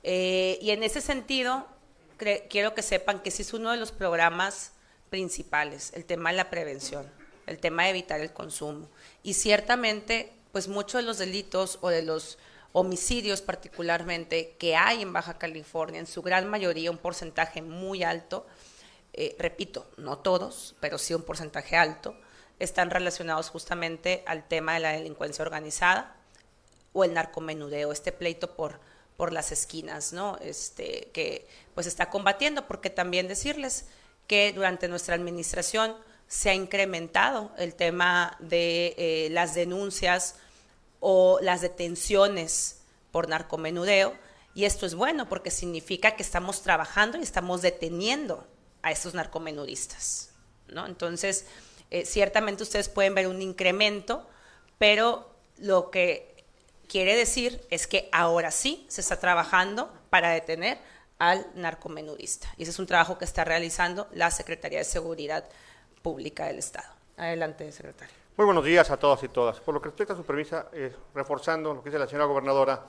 [0.02, 1.68] Eh, y en ese sentido,
[2.50, 4.74] quiero que sepan que ese es uno de los programas
[5.10, 7.10] principales, el tema de la prevención,
[7.46, 8.90] el tema de evitar el consumo.
[9.22, 12.38] Y ciertamente, pues muchos de los delitos o de los
[12.72, 18.48] homicidios particularmente que hay en Baja California, en su gran mayoría, un porcentaje muy alto,
[19.14, 22.16] eh, repito, no todos, pero sí un porcentaje alto,
[22.66, 26.16] están relacionados justamente al tema de la delincuencia organizada
[26.94, 28.80] o el narcomenudeo, este pleito por,
[29.18, 30.38] por las esquinas, ¿no?
[30.42, 33.86] Este, que pues está combatiendo, porque también decirles
[34.28, 35.96] que durante nuestra administración
[36.28, 40.36] se ha incrementado el tema de eh, las denuncias
[41.00, 42.80] o las detenciones
[43.12, 44.16] por narcomenudeo.
[44.56, 48.48] Y esto es bueno porque significa que estamos trabajando y estamos deteniendo
[48.82, 50.30] a estos narcomenudistas.
[50.68, 50.86] ¿no?
[50.86, 51.46] Entonces,
[51.94, 54.28] eh, ciertamente ustedes pueden ver un incremento,
[54.80, 55.30] pero
[55.60, 56.44] lo que
[56.90, 60.80] quiere decir es que ahora sí se está trabajando para detener
[61.20, 62.48] al narcomenudista.
[62.58, 65.48] Y ese es un trabajo que está realizando la Secretaría de Seguridad
[66.02, 66.88] Pública del Estado.
[67.16, 68.16] Adelante, secretario.
[68.38, 69.60] Muy buenos días a todos y todas.
[69.60, 72.86] Por lo que respecta a su premisa, eh, reforzando lo que dice la señora gobernadora,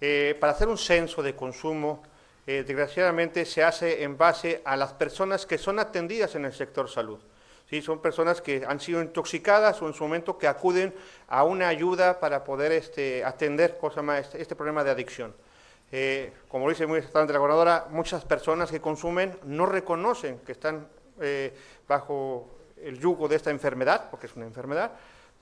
[0.00, 2.02] eh, para hacer un censo de consumo,
[2.46, 7.18] desgraciadamente se hace en base a las personas que son atendidas en el sector salud.
[7.68, 7.82] ¿Sí?
[7.82, 10.94] Son personas que han sido intoxicadas o en su momento que acuden
[11.28, 15.34] a una ayuda para poder este, atender cosa más, este, este problema de adicción.
[15.92, 20.88] Eh, como dice muy exactamente la gobernadora, muchas personas que consumen no reconocen que están
[21.20, 21.54] eh,
[21.86, 22.50] bajo
[22.82, 24.92] el yugo de esta enfermedad, porque es una enfermedad,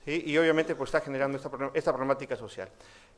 [0.05, 2.69] y obviamente pues, está generando esta, esta problemática social.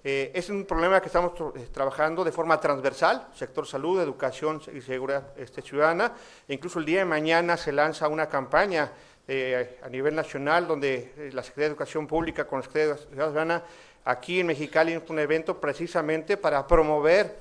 [0.03, 4.79] Eh, es un problema que estamos eh, trabajando de forma transversal, sector salud, educación y
[4.79, 6.13] seguridad este, ciudadana.
[6.47, 8.91] E incluso el día de mañana se lanza una campaña
[9.27, 13.25] eh, a nivel nacional donde la Secretaría de Educación Pública con la Secretaría de Seguridad
[13.25, 13.63] Ciudadana
[14.05, 17.35] aquí en Mexicali un evento precisamente para promover,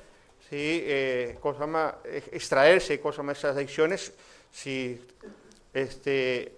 [0.51, 0.84] ¿sí?
[1.38, 1.94] cosa más,
[2.32, 4.12] extraerse cosa más esas adicciones,
[4.51, 5.01] si,
[5.72, 6.57] este,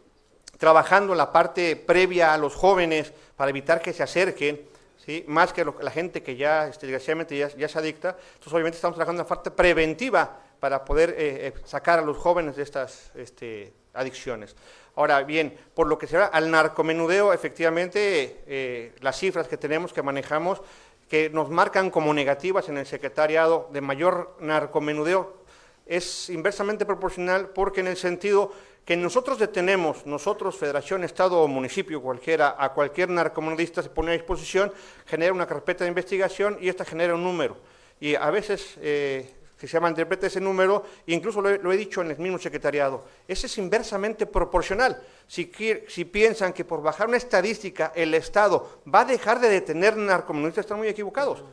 [0.58, 4.60] trabajando la parte previa a los jóvenes para evitar que se acerquen,
[4.96, 5.24] ¿sí?
[5.28, 8.10] más que la gente que ya, este, desgraciadamente, ya, ya, se adicta.
[8.10, 12.16] Entonces, obviamente, estamos trabajando en la parte preventiva para poder eh, eh, sacar a los
[12.16, 14.56] jóvenes de estas este, adicciones.
[14.96, 19.92] Ahora bien, por lo que se va al narcomenudeo, efectivamente, eh, las cifras que tenemos,
[19.92, 20.60] que manejamos,
[21.08, 25.38] que nos marcan como negativas en el secretariado de mayor narcomenudeo,
[25.86, 28.52] es inversamente proporcional porque en el sentido
[28.88, 34.14] que nosotros detenemos, nosotros, federación, estado o municipio cualquiera, a cualquier narcomenudista se pone a
[34.14, 34.72] disposición,
[35.04, 37.58] genera una carpeta de investigación y esta genera un número.
[38.00, 42.18] Y a veces eh, se llama interpreta ese número, incluso lo he, dicho en el
[42.18, 45.02] mismo secretariado, ese es inversamente proporcional.
[45.26, 45.52] Si,
[45.86, 50.64] si, piensan que por bajar una estadística el Estado va a dejar de detener narcomenudistas,
[50.64, 51.44] están muy equivocados.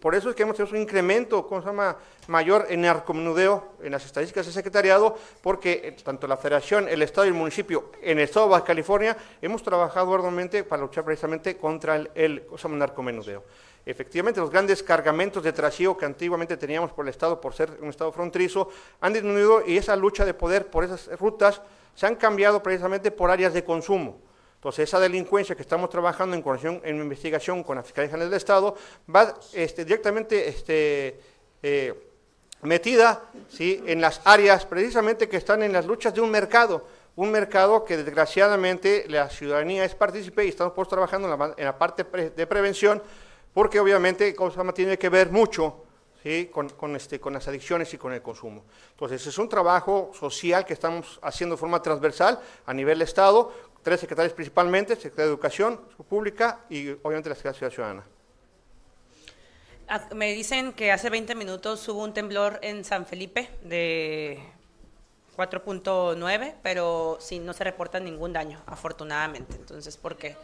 [0.00, 1.48] Por eso es que hemos tenido un incremento
[2.28, 7.24] mayor en narcomenudeo en las estadísticas del secretariado, porque eh, tanto la federación, el Estado
[7.24, 11.56] y el municipio, en el Estado de Baja California, hemos trabajado arduamente para luchar precisamente
[11.56, 13.44] contra el, el narcomenudeo.
[13.86, 17.88] Efectivamente, los grandes cargamentos de trasiego que antiguamente teníamos por el Estado, por ser un
[17.88, 18.68] Estado fronterizo,
[19.00, 21.62] han disminuido y esa lucha de poder por esas rutas
[21.94, 24.20] se han cambiado precisamente por áreas de consumo.
[24.62, 28.76] Entonces, esa delincuencia que estamos trabajando en, en investigación con la Fiscalía General del Estado
[29.12, 31.18] va este, directamente este,
[31.60, 31.92] eh,
[32.62, 33.82] metida ¿sí?
[33.84, 36.86] en las áreas precisamente que están en las luchas de un mercado,
[37.16, 42.46] un mercado que desgraciadamente la ciudadanía es partícipe y estamos trabajando en la, parte de
[42.46, 43.02] prevención,
[43.52, 45.82] porque obviamente Cosama tiene que ver mucho
[46.22, 46.48] ¿sí?
[46.52, 48.62] con, con, este, con las adicciones y con el consumo.
[48.92, 53.52] Entonces, es un trabajo social que estamos haciendo de forma transversal a nivel Estado,
[53.82, 58.04] tres secretarios principalmente, Secretaría de Educación Pública y obviamente la Secretaría Ciudadana.
[60.14, 64.42] Me dicen que hace 20 minutos hubo un temblor en San Felipe de
[65.36, 69.54] 4.9, pero sí, no se reporta ningún daño, afortunadamente.
[69.56, 70.36] Entonces, ¿por qué?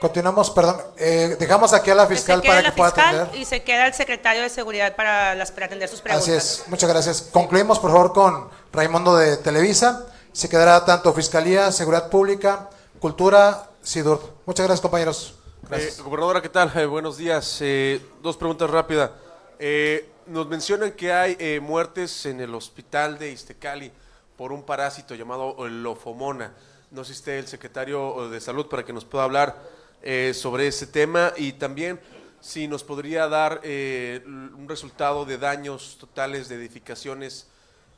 [0.00, 0.76] Continuamos, perdón.
[0.96, 3.28] Eh, dejamos aquí a la fiscal para que pueda atender.
[3.34, 6.26] Y se queda el secretario de Seguridad para, las, para atender sus preguntas.
[6.26, 7.28] Así es, muchas gracias.
[7.30, 10.06] Concluimos, por favor, con Raimundo de Televisa.
[10.32, 14.36] Se quedará tanto Fiscalía, Seguridad Pública, Cultura, SIDUR.
[14.46, 15.34] Muchas gracias, compañeros.
[15.70, 16.72] Eh, gobernadora, ¿qué tal?
[16.74, 17.58] Eh, buenos días.
[17.60, 19.10] Eh, dos preguntas rápidas.
[20.26, 23.92] nos mencionan que hay muertes en el hospital de Iztecali
[24.36, 26.54] por un parásito llamado lofomona.
[26.90, 30.66] No sé si esté el secretario de Salud para que nos pueda hablar eh, sobre
[30.66, 32.00] ese tema y también
[32.40, 37.48] si nos podría dar eh, un resultado de daños totales de edificaciones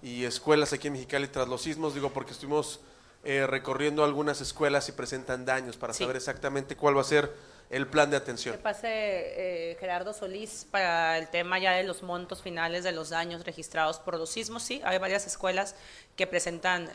[0.03, 2.81] y escuelas aquí en Mexicali tras los sismos, digo porque estuvimos
[3.23, 7.33] eh, recorriendo algunas escuelas y presentan daños para saber exactamente cuál va a ser
[7.71, 8.57] el plan de atención.
[8.57, 13.45] Que pase Gerardo Solís para el tema ya de los montos finales de los daños
[13.45, 14.65] registrados por los sismos.
[14.65, 15.77] Sí, hay varias escuelas
[16.17, 16.91] que presentan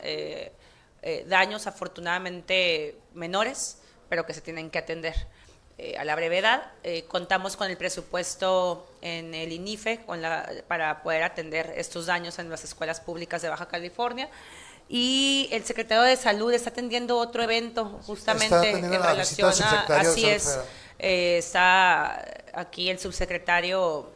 [1.26, 3.78] daños afortunadamente menores
[4.08, 5.14] pero que se tienen que atender.
[5.80, 11.04] Eh, a la brevedad, eh, contamos con el presupuesto en el INIFE con la, para
[11.04, 14.28] poder atender estos daños en las escuelas públicas de Baja California.
[14.88, 19.82] Y el secretario de Salud está atendiendo otro evento justamente en relación a...
[20.00, 20.58] Así es,
[20.98, 24.10] eh, está aquí el subsecretario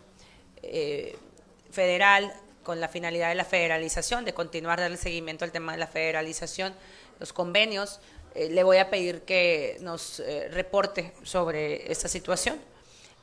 [1.70, 2.32] federal
[2.64, 6.74] con la finalidad de la federalización, de continuar darle seguimiento al tema de la federalización,
[7.20, 8.00] los convenios.
[8.34, 12.58] Eh, le voy a pedir que nos eh, reporte sobre esta situación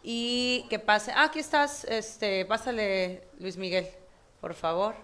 [0.03, 1.11] y que pase.
[1.11, 3.87] Ah, aquí estás, este, pásale Luis Miguel,
[4.39, 4.95] por favor.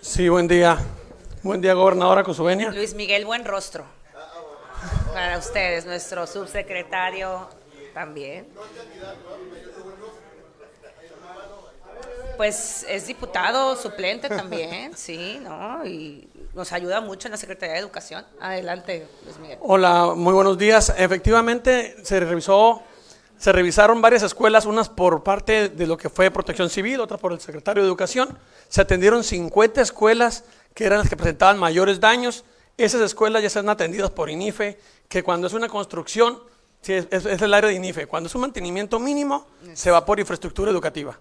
[0.00, 0.78] Sí, buen día.
[1.42, 2.70] Buen día, gobernadora Cosuvenia.
[2.70, 3.84] Luis Miguel Buen Rostro.
[5.12, 7.48] Para ustedes, nuestro subsecretario
[7.94, 8.46] también.
[12.36, 15.84] Pues es diputado suplente también, sí, ¿no?
[15.86, 18.24] Y nos ayuda mucho en la Secretaría de Educación.
[18.40, 19.58] Adelante, Luis Miguel.
[19.62, 20.92] Hola, muy buenos días.
[20.96, 22.82] Efectivamente, se revisó,
[23.38, 27.32] se revisaron varias escuelas, unas por parte de lo que fue Protección Civil, otras por
[27.32, 28.38] el secretario de Educación.
[28.68, 32.44] Se atendieron 50 escuelas que eran las que presentaban mayores daños.
[32.76, 34.78] Esas escuelas ya están atendidas por INIFE,
[35.08, 36.38] que cuando es una construcción,
[36.86, 38.06] es- es el área de INIFE.
[38.06, 41.18] Cuando es un mantenimiento mínimo, se va por infraestructura educativa.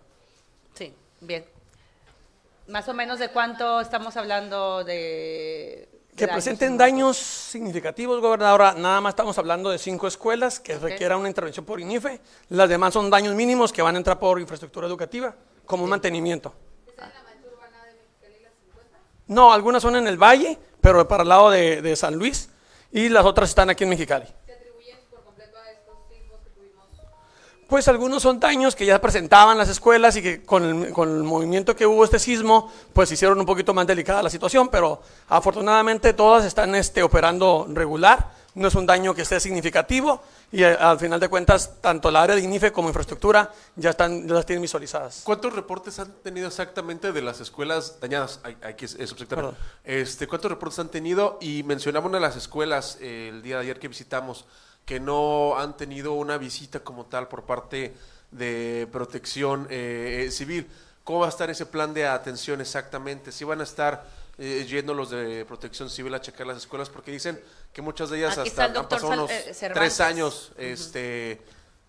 [1.21, 1.45] Bien.
[2.67, 4.93] Más o menos de cuánto estamos hablando de...
[4.93, 10.59] de Que daños presenten en- daños significativos, gobernadora, nada más estamos hablando de cinco escuelas
[10.59, 12.19] que requieran una intervención por INIFE.
[12.49, 15.35] Las demás son daños mínimos que van a entrar por infraestructura educativa,
[15.65, 16.53] como un mantenimiento.
[19.27, 22.49] No, algunas son en el Valle, pero para el lado de, de San Luis,
[22.91, 24.25] y las otras están aquí en Mexicali.
[27.67, 31.23] Pues algunos son daños que ya presentaban las escuelas y que con el, con el
[31.23, 36.13] movimiento que hubo este sismo, pues hicieron un poquito más delicada la situación, pero afortunadamente
[36.13, 40.99] todas están este, operando regular, no es un daño que esté significativo y eh, al
[40.99, 44.61] final de cuentas tanto la área de INIFE como infraestructura ya, están, ya las tienen
[44.61, 45.21] visualizadas.
[45.23, 48.39] ¿Cuántos reportes han tenido exactamente de las escuelas dañadas?
[48.43, 49.51] Ay, Aquí es, es subsecretario.
[49.51, 49.57] Perdón.
[49.83, 51.37] Este, ¿Cuántos reportes han tenido?
[51.41, 54.45] Y mencionaba una de las escuelas eh, el día de ayer que visitamos
[54.85, 57.93] que no han tenido una visita como tal por parte
[58.31, 60.67] de protección eh, eh, civil.
[61.03, 63.31] ¿Cómo va a estar ese plan de atención exactamente?
[63.31, 64.05] ¿Si van a estar
[64.37, 66.89] eh, yendo los de protección civil a checar las escuelas?
[66.89, 67.39] Porque dicen
[67.73, 71.41] que muchas de ellas Aquí hasta el han pasado Sal- unos eh, tres años este,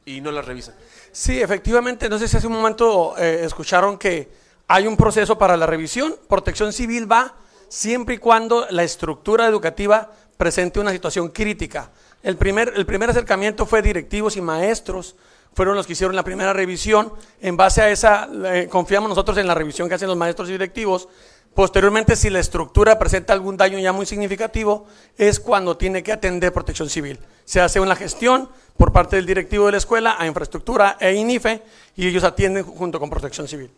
[0.04, 0.74] y no las revisan.
[1.12, 4.28] Sí, efectivamente, no sé si hace un momento eh, escucharon que
[4.68, 6.16] hay un proceso para la revisión.
[6.28, 7.34] Protección civil va
[7.68, 11.90] siempre y cuando la estructura educativa presente una situación crítica.
[12.26, 15.14] El primer, el primer acercamiento fue directivos y maestros,
[15.54, 17.12] fueron los que hicieron la primera revisión.
[17.40, 20.52] En base a esa, eh, confiamos nosotros en la revisión que hacen los maestros y
[20.52, 21.08] directivos.
[21.54, 26.52] Posteriormente, si la estructura presenta algún daño ya muy significativo, es cuando tiene que atender
[26.52, 27.20] protección civil.
[27.44, 31.62] Se hace una gestión por parte del directivo de la escuela a infraestructura e INIFE
[31.94, 33.70] y ellos atienden junto con protección civil.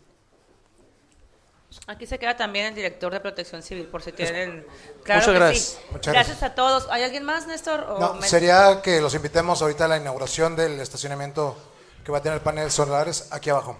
[1.91, 4.63] Aquí se queda también el director de Protección Civil, por si tienen...
[5.03, 5.63] Claro Muchas que gracias.
[5.65, 5.77] sí.
[5.91, 6.87] Muchas gracias a todos.
[6.91, 7.79] ¿Hay alguien más, Néstor?
[7.89, 11.57] o No, me- sería que los invitemos ahorita a la inauguración del estacionamiento
[12.05, 13.75] que va a tener paneles solares aquí abajo.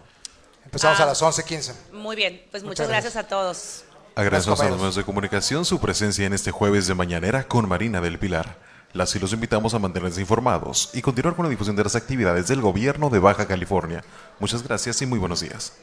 [0.65, 1.03] Empezamos Ah.
[1.03, 1.73] a las 11.15.
[1.93, 3.83] Muy bien, pues Muchas muchas gracias a todos.
[4.15, 8.01] Agradecemos a los medios de comunicación su presencia en este jueves de mañanera con Marina
[8.01, 8.57] del Pilar.
[8.91, 12.47] Las y los invitamos a mantenerse informados y continuar con la difusión de las actividades
[12.47, 14.03] del gobierno de Baja California.
[14.39, 15.73] Muchas gracias y muy buenos días.